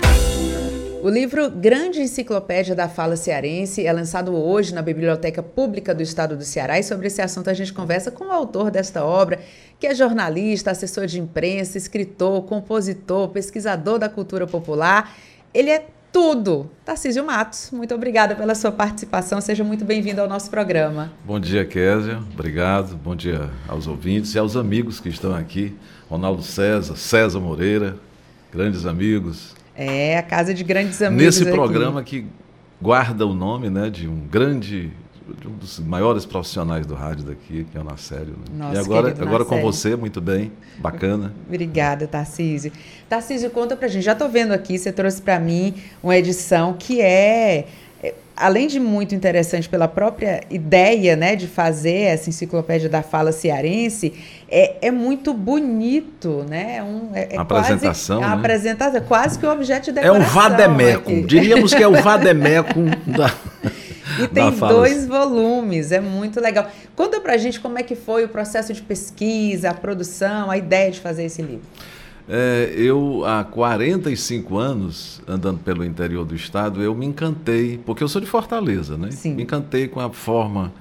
[1.02, 6.36] O livro Grande Enciclopédia da Fala Cearense é lançado hoje na Biblioteca Pública do Estado
[6.36, 9.40] do Ceará e sobre esse assunto a gente conversa com o autor desta obra,
[9.78, 15.16] que é jornalista, assessor de imprensa, escritor, compositor, pesquisador da cultura popular.
[15.54, 16.70] Ele é tudo.
[16.84, 19.40] Tarcísio Matos, muito obrigada pela sua participação.
[19.40, 21.10] Seja muito bem-vindo ao nosso programa.
[21.24, 22.18] Bom dia, Késia.
[22.34, 22.94] Obrigado.
[22.96, 25.74] Bom dia aos ouvintes e aos amigos que estão aqui.
[26.10, 27.96] Ronaldo César, César Moreira,
[28.52, 29.58] grandes amigos.
[29.76, 31.24] É, a casa de grandes amigos.
[31.24, 31.52] Nesse aqui.
[31.52, 32.26] programa que
[32.80, 34.92] guarda o nome né, de um grande
[35.38, 38.34] de um dos maiores profissionais do rádio daqui, que é o Nacélio.
[38.36, 38.64] Né?
[38.64, 41.32] Nossa, e agora, agora com você, muito bem, bacana.
[41.46, 42.72] Obrigada, Tarcísio.
[43.08, 44.02] Tarcísio, conta pra gente.
[44.02, 47.66] Já tô vendo aqui, você trouxe para mim uma edição que é,
[48.02, 53.30] é, além de muito interessante pela própria ideia, né, de fazer essa enciclopédia da fala
[53.30, 54.12] cearense,
[54.50, 56.78] é, é muito bonito, né?
[56.78, 58.36] É um, é, é A apresentação, Quase, né?
[58.36, 60.34] A apresentação, é quase que um objeto de É um decoração.
[60.34, 61.22] vademecum, aqui.
[61.22, 63.32] diríamos que é o vademecum da...
[64.18, 66.68] E tem dois volumes, é muito legal.
[66.96, 70.90] Conta pra gente como é que foi o processo de pesquisa, a produção, a ideia
[70.90, 71.62] de fazer esse livro.
[72.28, 78.08] É, eu, há 45 anos, andando pelo interior do estado, eu me encantei, porque eu
[78.08, 79.10] sou de Fortaleza, né?
[79.12, 79.34] Sim.
[79.34, 80.72] Me encantei com a forma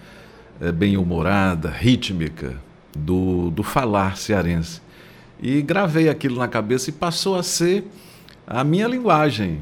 [0.60, 2.56] é, bem-humorada, rítmica
[2.96, 4.82] do, do falar cearense.
[5.42, 7.86] E gravei aquilo na cabeça e passou a ser
[8.46, 9.60] a minha linguagem.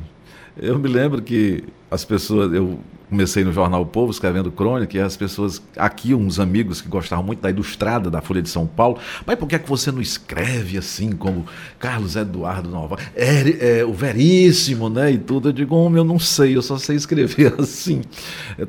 [0.56, 5.00] Eu me lembro que as pessoas, eu comecei no jornal o Povo escrevendo crônica e
[5.00, 9.00] as pessoas aqui uns amigos que gostavam muito da Ilustrada da Folha de São Paulo,
[9.26, 11.46] mas por que é que você não escreve assim como
[11.80, 15.50] Carlos Eduardo Nova, é, é, o Veríssimo, né, e tudo?
[15.50, 18.02] Eu digo, homem, eu não sei, eu só sei escrever assim,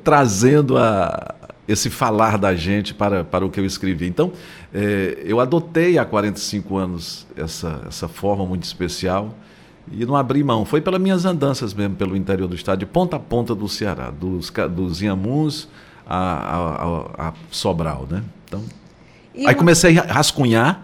[0.04, 1.34] trazendo a
[1.68, 4.08] esse falar da gente para, para o que eu escrevi.
[4.08, 4.32] Então,
[4.74, 9.34] é, eu adotei há 45 anos essa, essa forma muito especial
[9.92, 10.64] e não abri mão.
[10.64, 14.10] Foi pelas minhas andanças mesmo pelo interior do estado, de ponta a ponta do Ceará,
[14.10, 15.68] dos, dos Inhamuns
[16.06, 16.16] a,
[17.18, 18.22] a, a- Sobral, né?
[18.46, 18.64] Então,
[19.34, 20.82] E aí uma- comecei a rascunhar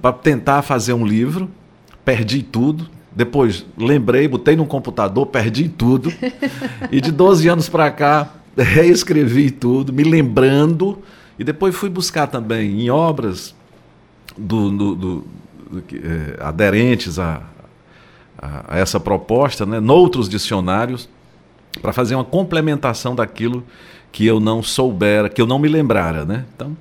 [0.00, 1.50] para tentar fazer um livro,
[2.04, 2.88] perdi tudo.
[3.14, 6.12] Depois lembrei, botei num computador, perdi tudo.
[6.92, 11.02] e de 12 anos para cá, reescrevi tudo, me lembrando.
[11.38, 13.54] E depois fui buscar também em obras
[14.36, 15.24] do, do- do-
[15.92, 17.42] eh, aderentes a,
[18.36, 21.08] a- a essa proposta, né, noutros dicionários,
[21.80, 23.62] para fazer uma complementação daquilo
[24.10, 26.24] que eu não soubera, que eu não me lembrara.
[26.24, 26.44] Né?
[26.56, 26.76] Então,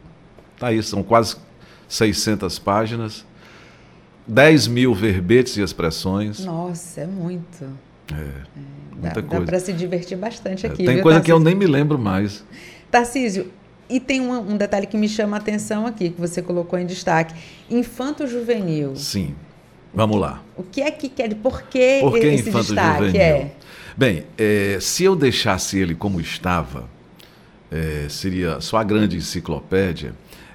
[0.57, 1.35] tá aí, são quase
[1.87, 3.23] 600 páginas,
[4.25, 6.43] 10 mil verbetes e expressões.
[6.43, 7.65] Nossa, é muito.
[8.13, 9.45] É, Dá, muita dá coisa.
[9.45, 10.85] para se divertir bastante É, aqui.
[10.85, 11.57] Tem viu, coisa que eu Tarcísio?
[11.59, 12.43] nem me lembro mais.
[12.89, 13.51] Tarcísio,
[13.89, 16.85] e tem um, um detalhe que me chama a atenção aqui, que você colocou em
[16.85, 17.33] destaque.
[17.69, 18.95] Infanto juvenil.
[18.95, 19.35] Sim.
[19.93, 20.43] Vamos lá.
[20.55, 21.33] O que é que quer?
[21.35, 23.05] Por que, Por que esse infanto destaque?
[23.05, 23.21] juvenil?
[23.21, 23.51] É.
[23.95, 26.87] Bem, eh, se eu deixasse ele como estava,
[27.71, 30.13] eh, seria só a grande enciclopédia,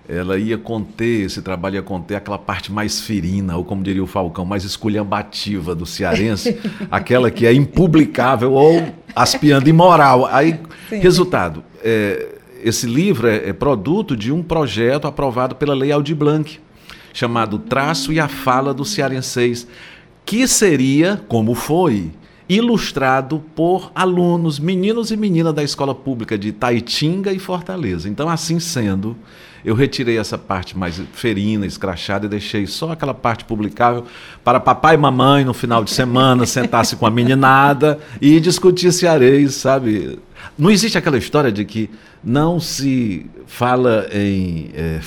[0.09, 4.07] ela ia conter, esse trabalho ia conter aquela parte mais ferina, ou como diria o
[4.07, 6.59] Falcão, mais esculhambativa do cearense,
[6.91, 10.27] aquela que é impublicável ou aspiando imoral.
[10.27, 10.99] Aí, Sim.
[10.99, 16.59] resultado, eh, esse livro é, é produto de um projeto aprovado pela Lei Aldir Blanc,
[17.13, 19.67] chamado Traço e a Fala do Cearenseis,
[20.25, 22.11] que seria, como foi,
[22.49, 28.09] ilustrado por alunos, meninos e meninas da escola pública de Taitinga e Fortaleza.
[28.09, 29.17] Então, assim sendo,
[29.65, 34.05] eu retirei essa parte mais ferina, escrachada e deixei só aquela parte publicável
[34.45, 39.55] para papai e mamãe no final de semana sentar-se com a meninada e discutir cearês,
[39.55, 40.19] sabe?
[40.59, 41.89] Não existe aquela história de que
[42.23, 45.01] não se fala em é,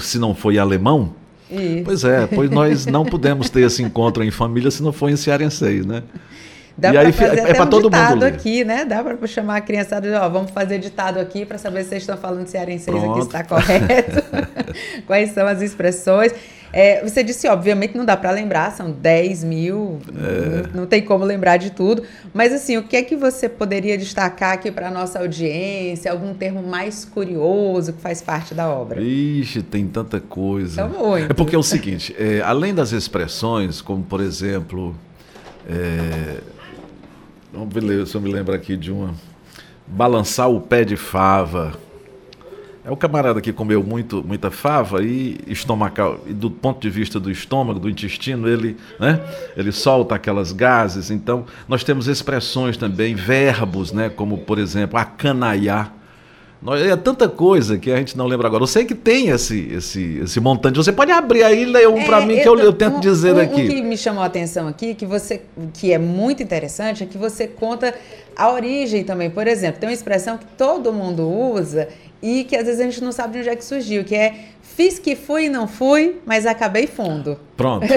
[0.00, 1.14] se não foi alemão?
[1.50, 1.82] Isso.
[1.84, 5.16] Pois é, pois nós não pudemos ter esse encontro em família se não for em
[5.16, 6.02] cearenseis, né?
[6.76, 8.84] Dá para fazer é, é para um todo ditado mundo aqui, né?
[8.84, 12.16] Dá para chamar a criançada, ó, vamos fazer ditado aqui para saber se vocês estão
[12.16, 14.22] falando cearenseis aqui está correto.
[15.06, 16.32] Quais são as expressões?
[16.76, 20.66] É, você disse, obviamente, não dá para lembrar, são 10 mil, é.
[20.72, 22.02] não, não, tem como lembrar de tudo.
[22.32, 26.10] Mas, assim, o que é que você poderia destacar aqui para a nossa audiência?
[26.10, 29.00] Algum termo mais curioso que faz parte da obra?
[29.00, 30.82] Ixi, tem tanta coisa.
[30.82, 31.30] Então, muito.
[31.30, 34.96] É porque é o seguinte, é, além das expressões, como, por exemplo...
[38.06, 39.14] Se eu me lembro aqui de uma.
[39.86, 41.74] Balançar o pé de fava
[42.84, 47.18] é o camarada que comeu muito, muita fava e estomacal, e do ponto de vista
[47.18, 49.20] do estômago, do intestino, ele, né,
[49.56, 51.10] ele solta aquelas gases.
[51.10, 55.94] Então, nós temos expressões também, verbos, né, como por exemplo, acanaiar.
[56.72, 58.62] É tanta coisa que a gente não lembra agora.
[58.62, 60.76] Eu sei que tem esse, esse, esse montante.
[60.76, 63.34] Você pode abrir aí e um é, para mim que eu, eu tento um, dizer
[63.34, 63.66] um, aqui.
[63.66, 65.42] O que me chamou a atenção aqui, que você,
[65.74, 67.94] que é muito interessante, é que você conta
[68.34, 69.28] a origem também.
[69.28, 71.88] Por exemplo, tem uma expressão que todo mundo usa
[72.22, 74.34] e que às vezes a gente não sabe de onde é que surgiu, que é
[74.76, 77.38] fiz que fui e não fui, mas acabei fundo.
[77.56, 77.86] Pronto.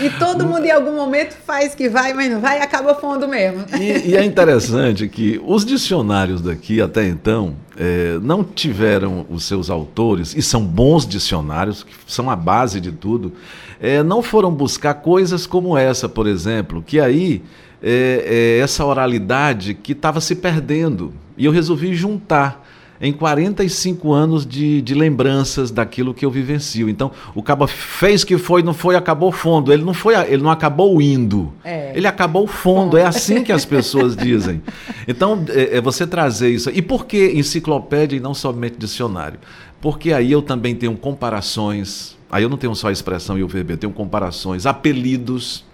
[0.00, 3.28] e todo mundo em algum momento faz que vai, mas não vai e acaba fundo
[3.28, 3.64] mesmo.
[3.78, 9.68] E, e é interessante que os dicionários daqui até então é, não tiveram os seus
[9.68, 13.34] autores, e são bons dicionários, que são a base de tudo,
[13.80, 17.42] é, não foram buscar coisas como essa, por exemplo, que aí
[17.82, 21.12] é, é essa oralidade que estava se perdendo.
[21.36, 22.67] E eu resolvi juntar
[23.00, 26.88] em 45 anos de, de lembranças daquilo que eu vivencio.
[26.88, 29.72] Então, o cabo fez que foi, não foi, acabou fundo.
[29.72, 31.52] Ele não foi, ele não acabou indo.
[31.64, 31.92] É.
[31.94, 32.96] Ele acabou fundo.
[32.96, 34.60] É assim que as pessoas dizem.
[35.06, 36.70] Então, é, é, você trazer isso.
[36.70, 39.38] E por que enciclopédia e não somente dicionário?
[39.80, 42.16] Porque aí eu também tenho comparações.
[42.30, 45.64] Aí eu não tenho só a expressão e o verbo, eu tenho comparações, apelidos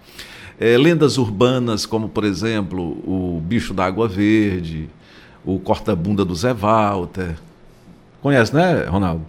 [0.59, 4.89] é, lendas urbanas, como por exemplo o bicho da água verde,
[5.45, 7.35] o corta-bunda do Zé Walter.
[8.21, 9.25] Conhece, né, Ronaldo?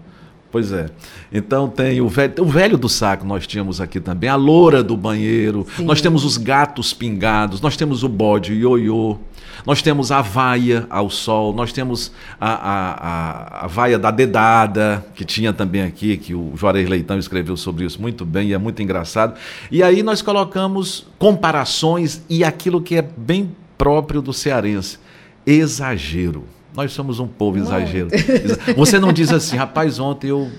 [0.50, 0.88] Pois é.
[1.30, 4.96] Então tem o velho, o velho do saco, nós tínhamos aqui também, a loura do
[4.96, 5.84] banheiro, Sim.
[5.84, 9.18] nós temos os gatos pingados, nós temos o bode ioiô,
[9.66, 15.04] nós temos a vaia ao sol, nós temos a, a, a, a vaia da dedada,
[15.14, 18.58] que tinha também aqui, que o Juarez Leitão escreveu sobre isso muito bem e é
[18.58, 19.34] muito engraçado.
[19.70, 24.98] E aí nós colocamos comparações e aquilo que é bem próprio do cearense,
[25.46, 26.44] exagero.
[26.74, 28.08] Nós somos um povo exagero.
[28.76, 30.50] Você não diz assim, rapaz, ontem eu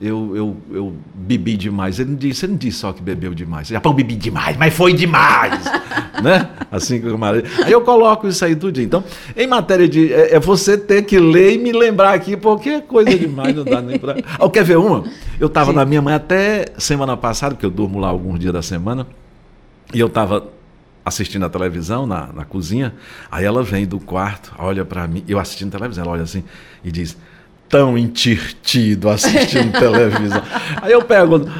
[0.00, 1.98] eu, eu, eu bebi demais.
[1.98, 3.68] Ele não disse, você não disse só que bebeu demais.
[3.68, 5.64] Já bebi demais, mas foi demais.
[6.22, 6.50] né?
[6.70, 7.06] Assim que
[7.64, 8.80] Aí eu coloco isso aí tudo.
[8.80, 9.04] Então,
[9.36, 10.12] em matéria de.
[10.12, 13.64] É, é, você ter que ler e me lembrar aqui, porque é coisa demais, não
[13.64, 14.16] dá nem pra.
[14.38, 15.04] Oh, quer ver uma?
[15.38, 18.62] Eu estava na minha mãe até semana passada, porque eu durmo lá alguns dias da
[18.62, 19.06] semana,
[19.92, 20.48] e eu estava
[21.04, 22.94] assistindo a televisão na, na cozinha.
[23.30, 26.42] Aí ela vem do quarto, olha para mim, eu assistindo televisão, ela olha assim
[26.82, 27.16] e diz:
[27.68, 30.42] tão entirtido assistindo televisão.
[30.80, 31.50] Aí eu pergunto,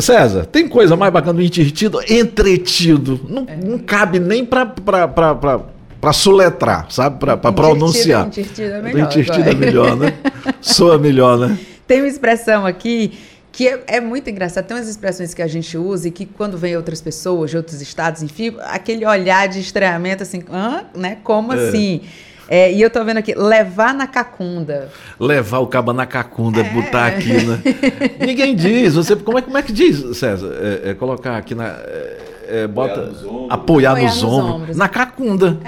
[0.00, 2.00] César, tem coisa mais bacana do entirtido?
[2.08, 3.20] Entretido.
[3.28, 3.56] Não, é.
[3.56, 7.18] não cabe nem para para soletrar, sabe?
[7.18, 8.26] Para pronunciar.
[8.26, 9.06] Entirtido é melhor.
[9.06, 10.14] Entirtido é melhor, né?
[10.60, 11.58] Soa melhor, né?
[11.86, 13.12] Tem uma expressão aqui
[13.54, 14.66] que é, é, muito engraçado.
[14.66, 17.80] Tem umas expressões que a gente usa e que quando vem outras pessoas de outros
[17.80, 20.84] estados, enfim, aquele olhar de estranhamento assim, Hã?
[20.92, 21.18] né?
[21.22, 21.68] Como é.
[21.68, 22.00] assim?
[22.48, 24.90] É, e eu tô vendo aqui, levar na cacunda.
[25.20, 26.64] Levar o caba na cacunda, é.
[26.64, 27.62] botar aqui, né?
[28.26, 28.96] Ninguém diz.
[28.96, 30.52] Você, como, é, como é que diz, César?
[30.60, 31.68] É, é colocar aqui na.
[31.68, 33.00] É, é, bota.
[33.00, 33.50] Apoiar nos ombros.
[33.50, 34.54] Apoiar, nos, nos ombros.
[34.54, 34.76] ombros.
[34.76, 35.58] Na cacunda.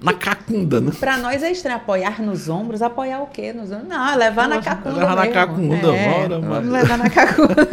[0.00, 0.92] Na cacunda, né?
[0.98, 2.82] Pra nós é estranho apoiar nos ombros.
[2.82, 3.52] Apoiar o quê?
[3.52, 3.88] Nos ombros?
[3.88, 4.96] Não, levar na cacunda.
[4.96, 7.68] Levar na cacunda, é, bora, Vamos levar na cacunda.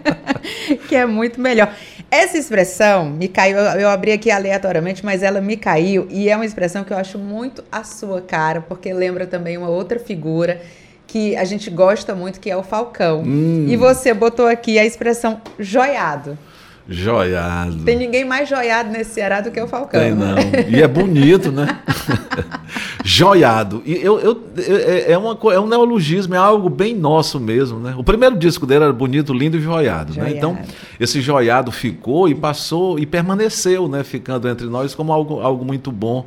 [0.88, 1.74] que é muito melhor.
[2.10, 6.44] Essa expressão me caiu, eu abri aqui aleatoriamente, mas ela me caiu e é uma
[6.44, 10.60] expressão que eu acho muito a sua cara, porque lembra também uma outra figura
[11.06, 13.22] que a gente gosta muito, que é o Falcão.
[13.22, 13.66] Hum.
[13.68, 16.38] E você botou aqui a expressão joiado.
[16.86, 17.82] Joiado.
[17.82, 19.98] Tem ninguém mais joiado nesse Ceará do que o Falcão.
[19.98, 20.36] Tem não.
[20.68, 21.80] E é bonito, né?
[23.02, 23.82] joiado.
[23.86, 27.94] E eu, eu, é, é, uma, é um neologismo, é algo bem nosso mesmo, né?
[27.96, 30.30] O primeiro disco dele era bonito, lindo e joiado, joiado.
[30.30, 30.36] né?
[30.36, 30.58] Então,
[31.00, 34.04] esse joiado ficou e passou e permaneceu, né?
[34.04, 36.26] Ficando entre nós como algo, algo muito bom.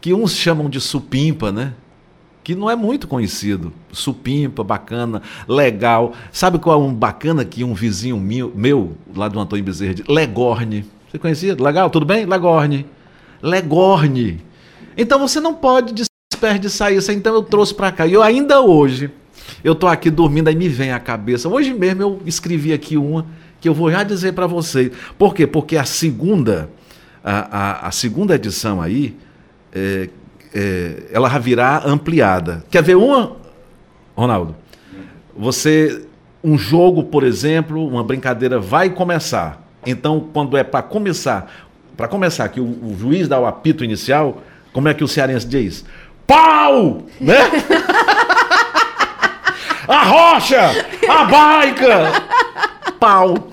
[0.00, 1.72] Que uns chamam de supimpa, né?
[2.46, 3.72] Que não é muito conhecido.
[3.90, 6.12] Supimpa, bacana, legal.
[6.30, 10.04] Sabe qual é um bacana que um vizinho meu, meu lá do Antônio Bezerra, de
[10.06, 10.84] Legorne.
[11.10, 11.56] Você conhecia?
[11.60, 12.24] Legal, tudo bem?
[12.24, 12.86] Legorne.
[13.42, 14.40] Legorne.
[14.96, 15.92] Então você não pode
[16.32, 17.10] desperdiçar isso.
[17.10, 18.06] Então eu trouxe para cá.
[18.06, 19.10] E eu ainda hoje,
[19.64, 21.48] eu tô aqui dormindo, aí me vem a cabeça.
[21.48, 23.26] Hoje mesmo eu escrevi aqui uma
[23.60, 24.92] que eu vou já dizer para vocês.
[25.18, 25.48] Por quê?
[25.48, 26.70] Porque a segunda,
[27.24, 29.16] a, a, a segunda edição aí,
[29.72, 30.10] é,
[30.58, 32.64] é, ela virá ampliada.
[32.70, 33.36] Quer ver uma,
[34.16, 34.56] Ronaldo?
[35.36, 36.06] Você,
[36.42, 39.62] um jogo, por exemplo, uma brincadeira vai começar.
[39.84, 41.52] Então, quando é para começar,
[41.94, 44.40] para começar, que o, o, juiz dá o apito inicial,
[44.72, 45.84] como é que o cearense diz?
[46.26, 47.02] Pau!
[47.20, 47.36] Né?
[49.86, 50.70] a rocha!
[51.06, 52.45] A baica!
[52.98, 53.48] Pau!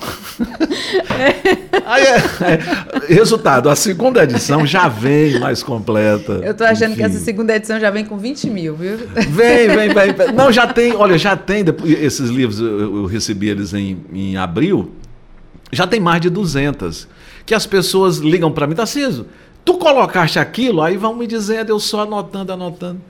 [1.85, 6.33] Aí, é, é, resultado, a segunda edição já vem mais completa.
[6.43, 6.95] Eu tô achando Enfim.
[6.95, 8.97] que essa segunda edição já vem com 20 mil, viu?
[9.29, 10.15] Vem, vem, vem.
[10.33, 14.91] Não, já tem, olha, já tem, esses livros eu, eu recebi eles em, em abril,
[15.71, 17.07] já tem mais de 200.
[17.45, 19.25] Que as pessoas ligam para mim, Tarcísio,
[19.65, 20.81] tu colocaste aquilo?
[20.81, 23.01] Aí vão me dizendo, eu só anotando, anotando.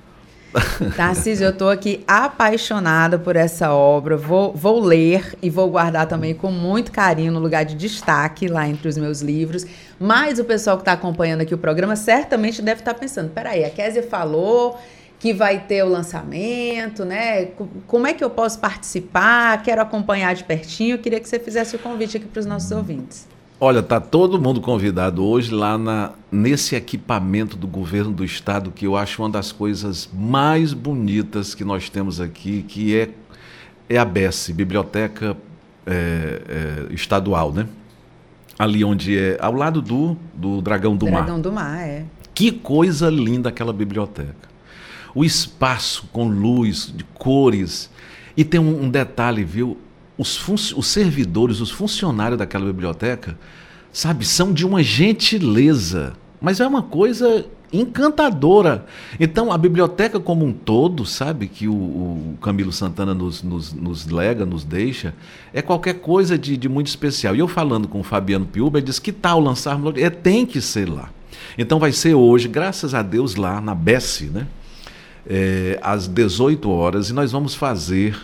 [0.95, 4.16] Tarcísio, eu estou aqui apaixonada por essa obra.
[4.16, 8.68] Vou, vou ler e vou guardar também com muito carinho no lugar de destaque lá
[8.68, 9.66] entre os meus livros.
[9.99, 13.64] Mas o pessoal que está acompanhando aqui o programa certamente deve estar tá pensando: peraí,
[13.66, 14.80] a Kézia falou
[15.20, 17.45] que vai ter o lançamento, né?
[17.88, 19.62] Como é que eu posso participar?
[19.64, 20.95] Quero acompanhar de pertinho.
[20.95, 23.33] Eu queria que você fizesse o convite aqui para os nossos ouvintes.
[23.66, 28.86] Olha, tá todo mundo convidado hoje lá na, nesse equipamento do governo do estado que
[28.86, 33.09] eu acho uma das coisas mais bonitas que nós temos aqui, que é,
[33.88, 35.38] é a BES, Biblioteca
[35.86, 36.41] é,
[36.89, 37.66] é, Estadual, né?
[38.59, 41.26] Ali onde é, ao lado do, do Dragão do Dragão Mar.
[41.26, 42.03] Dragão do Mar, é.
[42.36, 44.49] Que coisa linda aquela biblioteca.
[45.16, 47.89] O espaço com luz, de cores.
[48.36, 49.78] E tem um, um detalhe, viu?
[50.18, 53.38] Os, os servidores, os funcionários daquela biblioteca,
[53.91, 58.86] sabe, são de uma gentileza, mas é uma coisa encantadora.
[59.20, 64.05] Então, a biblioteca como um todo, sabe, que o, o Camilo Santana nos, nos, nos,
[64.05, 65.14] lega, nos deixa,
[65.51, 67.36] é qualquer coisa de, de muito especial.
[67.36, 70.61] E eu falando com o Fabiano Piuba, ele disse que tal lançar É, tem que
[70.61, 71.09] ser lá.
[71.57, 74.47] Então vai ser hoje, graças a Deus, lá na Bessie, né?
[75.26, 78.16] É, às 18 horas, e nós vamos fazer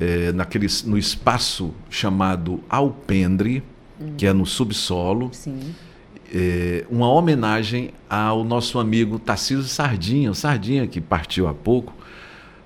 [0.00, 3.62] é, naquele, no espaço chamado Alpendre,
[4.00, 4.14] uhum.
[4.16, 5.30] que é no subsolo.
[6.32, 11.92] É, uma homenagem ao nosso amigo Tarcísio Sardinha, o Sardinha que partiu há pouco,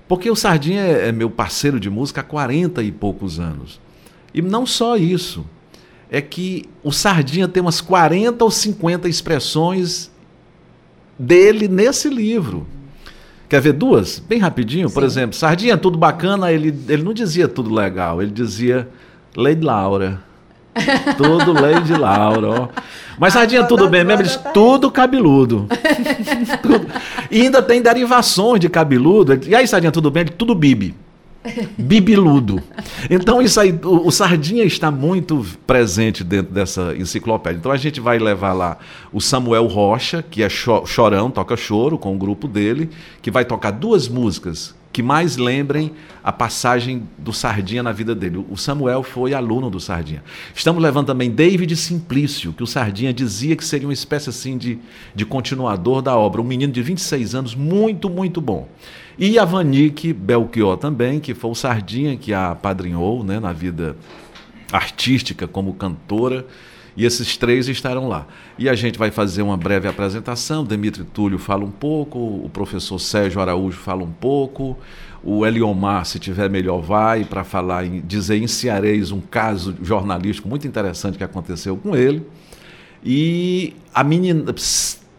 [0.07, 3.80] porque o Sardinha é, é meu parceiro de música há 40 e poucos anos.
[4.32, 5.45] E não só isso,
[6.11, 10.11] é que o Sardinha tem umas 40 ou 50 expressões
[11.18, 12.66] dele nesse livro.
[13.49, 14.19] Quer ver duas?
[14.19, 14.95] Bem rapidinho, Sim.
[14.95, 18.89] por exemplo, Sardinha, tudo bacana, ele, ele não dizia tudo legal, ele dizia
[19.37, 20.21] Lady Laura.
[21.17, 22.69] tudo Lady Laura, ó.
[23.19, 24.23] Mas Sardinha, tudo bem mesmo?
[24.23, 25.69] Ele diz, tudo cabeludo.
[26.63, 26.87] tudo.
[27.31, 29.39] E ainda tem derivações de cabeludo.
[29.47, 30.23] E aí, Sardinha, tudo bem?
[30.23, 30.95] Ele, tudo bibi.
[31.77, 32.63] Bibiludo.
[33.11, 37.59] Então, isso aí, o, o, Sardinha está muito presente dentro dessa enciclopédia.
[37.59, 38.79] Então, a gente vai levar lá
[39.13, 42.89] o Samuel Rocha, que é chorão, toca choro com o grupo dele,
[43.21, 45.91] que vai tocar duas músicas que mais lembrem
[46.23, 48.47] a passagem do Sardinha na vida dele.
[48.49, 50.23] O Samuel foi aluno do Sardinha.
[50.55, 54.79] Estamos levando também David Simplício, que o Sardinha dizia que seria uma espécie assim de,
[55.13, 56.41] de continuador da obra.
[56.41, 58.69] Um menino de 26 anos, muito, muito bom.
[59.19, 63.97] E a Vanique Belchior também, que foi o Sardinha que a apadrinhou né, na vida
[64.71, 66.47] artística como cantora.
[66.97, 68.27] E esses três estarão lá.
[68.59, 70.65] E a gente vai fazer uma breve apresentação.
[70.65, 74.79] Demitri Túlio fala um pouco, o professor Sérgio Araújo fala um pouco,
[75.23, 80.49] o Eliomar, se tiver melhor, vai para falar, em, dizer em Ceareis um caso jornalístico
[80.49, 82.25] muito interessante que aconteceu com ele.
[83.05, 84.55] E a menina.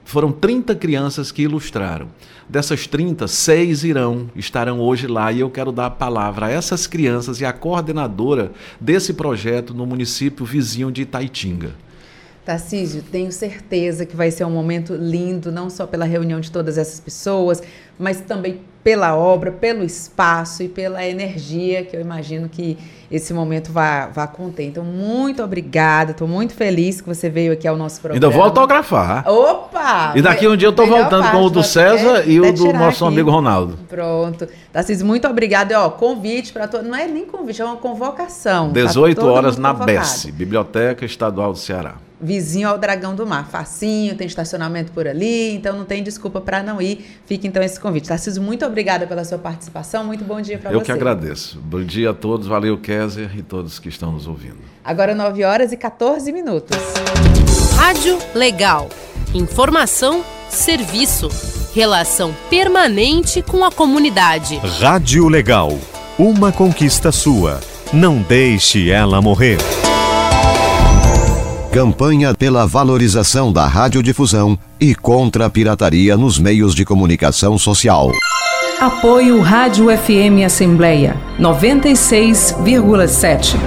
[0.06, 2.08] Foram 30 crianças que ilustraram.
[2.48, 6.86] Dessas 30, seis irão, estarão hoje lá e eu quero dar a palavra a essas
[6.86, 11.74] crianças e a coordenadora desse projeto no município vizinho de Itaitinga.
[12.46, 16.78] Tarcísio, tenho certeza que vai ser um momento lindo, não só pela reunião de todas
[16.78, 17.64] essas pessoas,
[17.98, 22.78] mas também pela obra, pelo espaço e pela energia que eu imagino que
[23.10, 24.66] esse momento vai, vai conter.
[24.66, 28.24] Então, muito obrigada, estou muito feliz que você veio aqui ao nosso programa.
[28.24, 29.28] Ainda vou autografar.
[29.28, 30.14] Opa!
[30.16, 33.04] E daqui um dia eu estou voltando com o do César e o do nosso
[33.04, 33.16] aqui.
[33.16, 33.80] amigo Ronaldo.
[33.90, 34.48] Pronto.
[34.72, 35.74] Tarcísio, muito obrigada.
[35.74, 36.88] E, ó, convite para todo.
[36.88, 38.72] Não é nem convite, é uma convocação.
[38.72, 41.96] 18 tá horas na BES, Biblioteca Estadual do Ceará
[42.26, 43.48] vizinho ao Dragão do Mar.
[43.48, 47.20] Facinho, tem estacionamento por ali, então não tem desculpa para não ir.
[47.26, 48.08] Fica então esse convite.
[48.08, 50.04] Tarcísio, muito obrigada pela sua participação.
[50.04, 50.76] Muito bom dia para você.
[50.76, 51.60] Eu que agradeço.
[51.60, 52.48] Bom dia a todos.
[52.48, 54.58] Valeu, Kézer, e todos que estão nos ouvindo.
[54.84, 56.78] Agora 9 horas e 14 minutos.
[57.76, 58.90] Rádio Legal.
[59.34, 61.30] Informação, serviço.
[61.74, 64.58] Relação permanente com a comunidade.
[64.80, 65.78] Rádio Legal.
[66.18, 67.60] Uma conquista sua.
[67.92, 69.58] Não deixe ela morrer.
[71.76, 78.14] Campanha pela valorização da radiodifusão e contra a pirataria nos meios de comunicação social.
[78.80, 83.58] Apoio Rádio FM Assembleia 96,7.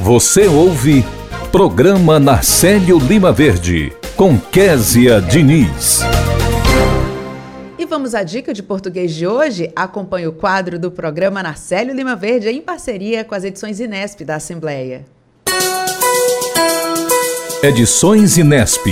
[0.00, 1.04] Você ouve
[1.50, 6.02] Programa Narcélio Lima Verde com Késia Diniz.
[7.76, 9.72] E vamos à dica de português de hoje?
[9.74, 14.36] Acompanhe o quadro do programa Narcélio Lima Verde em parceria com as edições Inesp da
[14.36, 15.15] Assembleia.
[17.62, 18.86] Edições Inesp.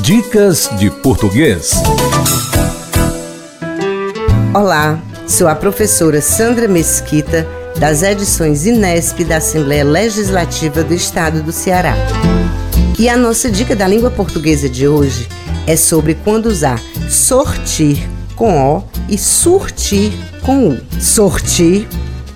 [0.00, 1.70] Dicas de português.
[4.52, 7.46] Olá, sou a professora Sandra Mesquita,
[7.78, 11.94] das edições Inesp da Assembleia Legislativa do Estado do Ceará.
[12.98, 15.28] E a nossa dica da língua portuguesa de hoje
[15.64, 18.04] é sobre quando usar sortir
[18.34, 20.80] com O e surtir com U.
[21.00, 21.86] Sortir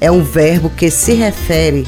[0.01, 1.87] é um verbo que se refere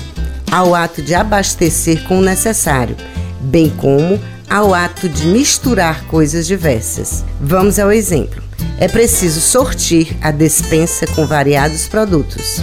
[0.51, 2.97] ao ato de abastecer com o necessário
[3.43, 7.25] bem como ao ato de misturar coisas diversas.
[7.41, 8.43] Vamos ao exemplo.
[8.79, 12.61] É preciso sortir a despensa com variados produtos.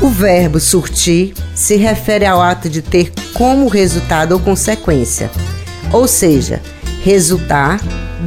[0.00, 5.30] O verbo surtir se refere ao ato de ter como resultado ou consequência,
[5.92, 6.60] ou seja,
[7.02, 7.80] resultar,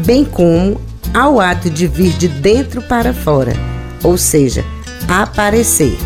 [0.05, 0.79] bem como
[1.13, 3.53] ao ato de vir de dentro para fora,
[4.03, 4.63] ou seja,
[5.07, 5.97] aparecer.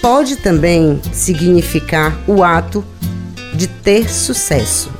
[0.00, 2.84] Pode também significar o ato
[3.54, 4.90] de ter sucesso.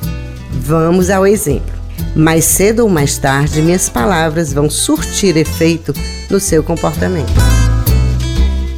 [0.50, 1.72] Vamos ao exemplo.
[2.14, 5.92] Mais cedo ou mais tarde, minhas palavras vão surtir efeito
[6.30, 7.32] no seu comportamento.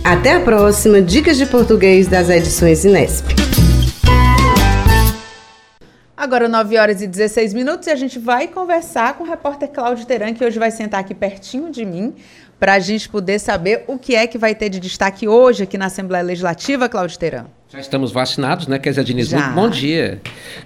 [0.04, 3.26] Até a próxima Dicas de Português das edições Inesp.
[6.16, 10.06] Agora 9 horas e 16 minutos e a gente vai conversar com o repórter Cláudio
[10.06, 12.14] Teran, que hoje vai sentar aqui pertinho de mim,
[12.58, 15.76] para a gente poder saber o que é que vai ter de destaque hoje aqui
[15.76, 17.46] na Assembleia Legislativa, Cláudio Teran.
[17.74, 19.30] Já estamos vacinados, né, Kézia Diniz?
[19.30, 19.40] Já.
[19.40, 20.20] Muito bom dia.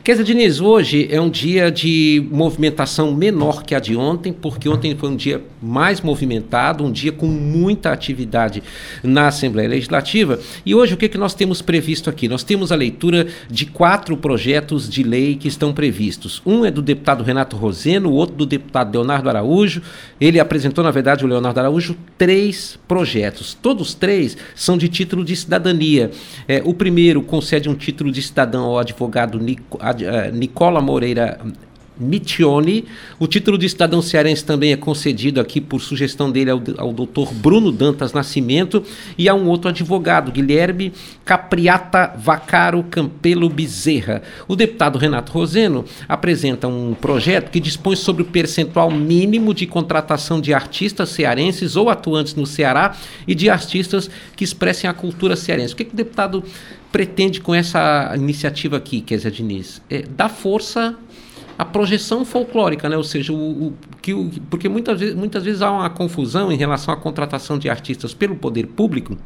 [0.04, 4.94] Kézia Diniz, hoje é um dia de movimentação menor que a de ontem, porque ontem
[4.94, 8.62] foi um dia mais movimentado, um dia com muita atividade
[9.02, 10.38] na Assembleia Legislativa.
[10.66, 12.28] E hoje o que, é que nós temos previsto aqui?
[12.28, 16.42] Nós temos a leitura de quatro projetos de lei que estão previstos.
[16.44, 19.80] Um é do deputado Renato Roseno, o outro do deputado Leonardo Araújo.
[20.20, 23.54] Ele apresentou, na verdade, o Leonardo Araújo, três projetos.
[23.54, 26.10] Todos três são de título de cidadania.
[26.46, 31.38] É, o primeiro primeiro concede um título de cidadão ao advogado eh, Nicola Moreira
[31.98, 32.84] Mitione.
[33.18, 37.32] O título de cidadão cearense também é concedido aqui por sugestão dele ao, ao doutor
[37.32, 38.82] Bruno Dantas Nascimento
[39.16, 40.92] e a um outro advogado, Guilherme
[41.24, 44.22] Capriata Vacaro Campelo Bezerra.
[44.46, 50.40] O deputado Renato Roseno apresenta um projeto que dispõe sobre o percentual mínimo de contratação
[50.40, 52.96] de artistas cearenses ou atuantes no Ceará
[53.26, 55.74] e de artistas que expressem a cultura cearense.
[55.74, 56.42] O que, que o deputado
[56.90, 59.82] pretende com essa iniciativa aqui, Kézia Diniz?
[59.90, 60.96] É dar força
[61.58, 62.96] a projeção folclórica, né?
[62.96, 66.56] ou seja, o, o, que, o, porque muitas vezes, muitas vezes há uma confusão em
[66.56, 69.18] relação à contratação de artistas pelo poder público,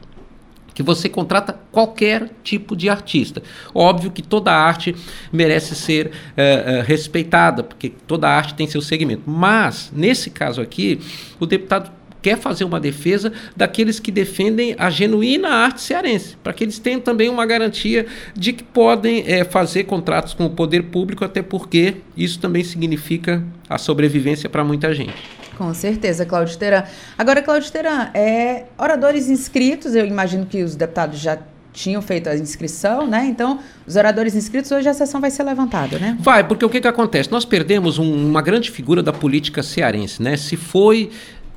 [0.74, 3.42] que você contrata qualquer tipo de artista.
[3.74, 4.96] Óbvio que toda arte
[5.30, 9.28] merece ser uh, uh, respeitada, porque toda arte tem seu segmento.
[9.28, 10.98] Mas, nesse caso aqui,
[11.38, 11.92] o deputado
[12.22, 17.00] quer fazer uma defesa daqueles que defendem a genuína arte cearense, para que eles tenham
[17.00, 21.96] também uma garantia de que podem é, fazer contratos com o poder público, até porque
[22.16, 25.42] isso também significa a sobrevivência para muita gente.
[25.58, 26.84] Com certeza, Cláudio Teran.
[27.18, 31.38] Agora, Cláudio Teran, é, oradores inscritos, eu imagino que os deputados já
[31.72, 33.26] tinham feito a inscrição, né?
[33.26, 36.16] Então, os oradores inscritos, hoje a sessão vai ser levantada, né?
[36.20, 37.30] Vai, porque o que, que acontece?
[37.30, 40.36] Nós perdemos um, uma grande figura da política cearense, né?
[40.36, 41.10] Se foi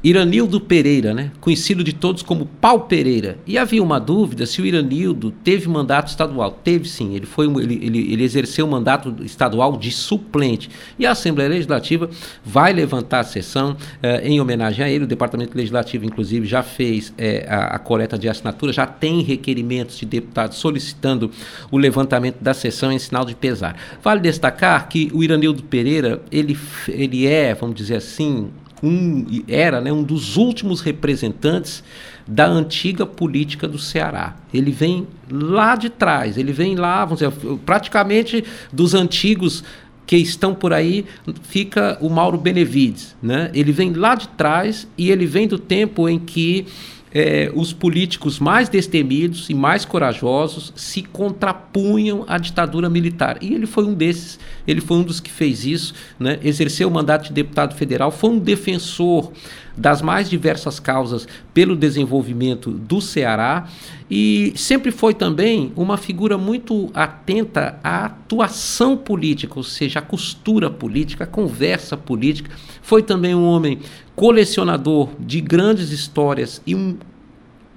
[0.06, 1.32] Iranildo Pereira, né?
[1.42, 3.40] conhecido de todos como Pau Pereira.
[3.44, 6.52] E havia uma dúvida se o Iranildo teve mandato estadual.
[6.52, 10.70] Teve sim, ele, foi, ele, ele, ele exerceu o mandato estadual de suplente.
[11.00, 12.08] E a Assembleia Legislativa
[12.44, 15.06] vai levantar a sessão eh, em homenagem a ele.
[15.06, 19.98] O Departamento Legislativo, inclusive, já fez eh, a, a coleta de assinatura, já tem requerimentos
[19.98, 21.32] de deputados solicitando
[21.72, 23.76] o levantamento da sessão em sinal de pesar.
[24.04, 26.56] Vale destacar que o Iranildo Pereira, ele,
[26.88, 28.52] ele é, vamos dizer assim,
[28.84, 31.84] um, era né, um dos últimos representantes
[32.28, 34.36] da antiga política do Ceará.
[34.54, 37.32] Ele vem lá de trás, ele vem lá, vamos dizer,
[37.66, 39.64] praticamente dos antigos
[40.06, 41.06] que estão por aí,
[41.44, 43.16] fica o Mauro Benevides.
[43.22, 43.50] Né?
[43.54, 46.68] Ele vem lá de trás e ele vem do tempo em que
[47.18, 53.38] é, os políticos mais destemidos e mais corajosos se contrapunham à ditadura militar.
[53.42, 54.38] E ele foi um desses,
[54.68, 56.38] ele foi um dos que fez isso, né?
[56.44, 59.32] exerceu o mandato de deputado federal, foi um defensor
[59.78, 63.68] das mais diversas causas pelo desenvolvimento do Ceará
[64.10, 70.70] e sempre foi também uma figura muito atenta à atuação política, ou seja, à costura
[70.70, 72.52] política, à conversa política.
[72.82, 73.80] Foi também um homem
[74.16, 76.98] colecionador de grandes histórias e um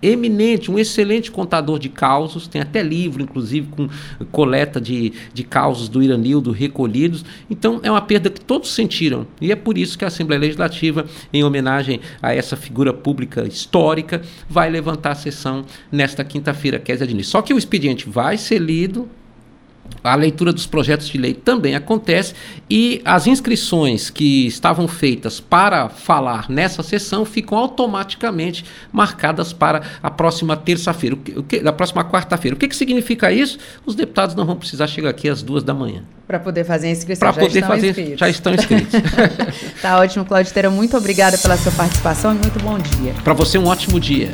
[0.01, 3.89] eminente, um excelente contador de causos, tem até livro, inclusive, com
[4.31, 7.25] coleta de, de causos do Iranildo recolhidos.
[7.51, 9.27] Então, é uma perda que todos sentiram.
[9.41, 14.23] E é por isso que a Assembleia Legislativa, em homenagem a essa figura pública histórica,
[14.49, 17.27] vai levantar a sessão nesta quinta-feira, Kézia Diniz.
[17.27, 19.09] Só que o expediente vai ser lido
[20.03, 22.35] a leitura dos projetos de lei também acontece
[22.69, 30.11] e as inscrições que estavam feitas para falar nessa sessão ficam automaticamente marcadas para a
[30.11, 32.55] próxima terça-feira, o que, a próxima quarta-feira.
[32.55, 33.59] O que, que significa isso?
[33.85, 36.03] Os deputados não vão precisar chegar aqui às duas da manhã.
[36.27, 37.33] Para poder fazer a inscrição.
[37.33, 38.19] Para poder fazer, inscritos.
[38.19, 38.93] já estão inscritos.
[39.81, 40.71] tá ótimo, Claudio Teira.
[40.71, 43.15] Muito obrigada pela sua participação e muito bom dia.
[43.25, 44.31] Para você, um ótimo dia.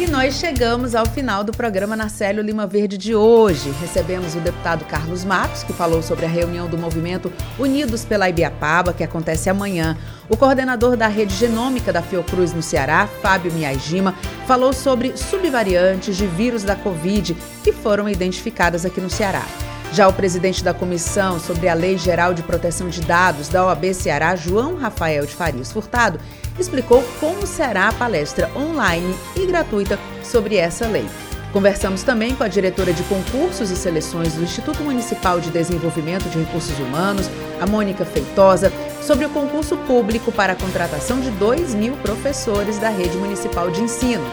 [0.00, 3.70] E nós chegamos ao final do programa Narcélio Lima Verde de hoje.
[3.82, 8.94] Recebemos o deputado Carlos Matos, que falou sobre a reunião do movimento Unidos pela Ibiapaba,
[8.94, 9.98] que acontece amanhã.
[10.26, 14.14] O coordenador da rede genômica da Fiocruz no Ceará, Fábio Miajima,
[14.46, 19.44] falou sobre subvariantes de vírus da Covid que foram identificadas aqui no Ceará.
[19.92, 23.92] Já o presidente da comissão sobre a Lei Geral de Proteção de Dados da OAB
[23.92, 26.20] Ceará, João Rafael de Farias Furtado,
[26.60, 31.06] explicou como será a palestra online e gratuita sobre essa lei.
[31.52, 36.38] Conversamos também com a diretora de concursos e seleções do Instituto Municipal de Desenvolvimento de
[36.38, 37.28] Recursos Humanos,
[37.60, 38.72] a Mônica Feitosa,
[39.02, 43.82] sobre o concurso público para a contratação de 2 mil professores da rede municipal de
[43.82, 44.24] ensino.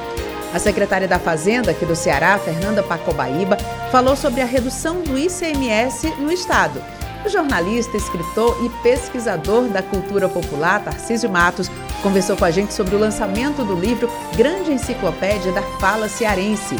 [0.53, 3.57] A secretária da Fazenda aqui do Ceará, Fernanda Pacobaíba,
[3.91, 6.81] falou sobre a redução do ICMS no estado.
[7.25, 11.69] O jornalista, escritor e pesquisador da cultura popular, Tarcísio Matos,
[12.01, 16.75] conversou com a gente sobre o lançamento do livro Grande Enciclopédia da Fala Cearense.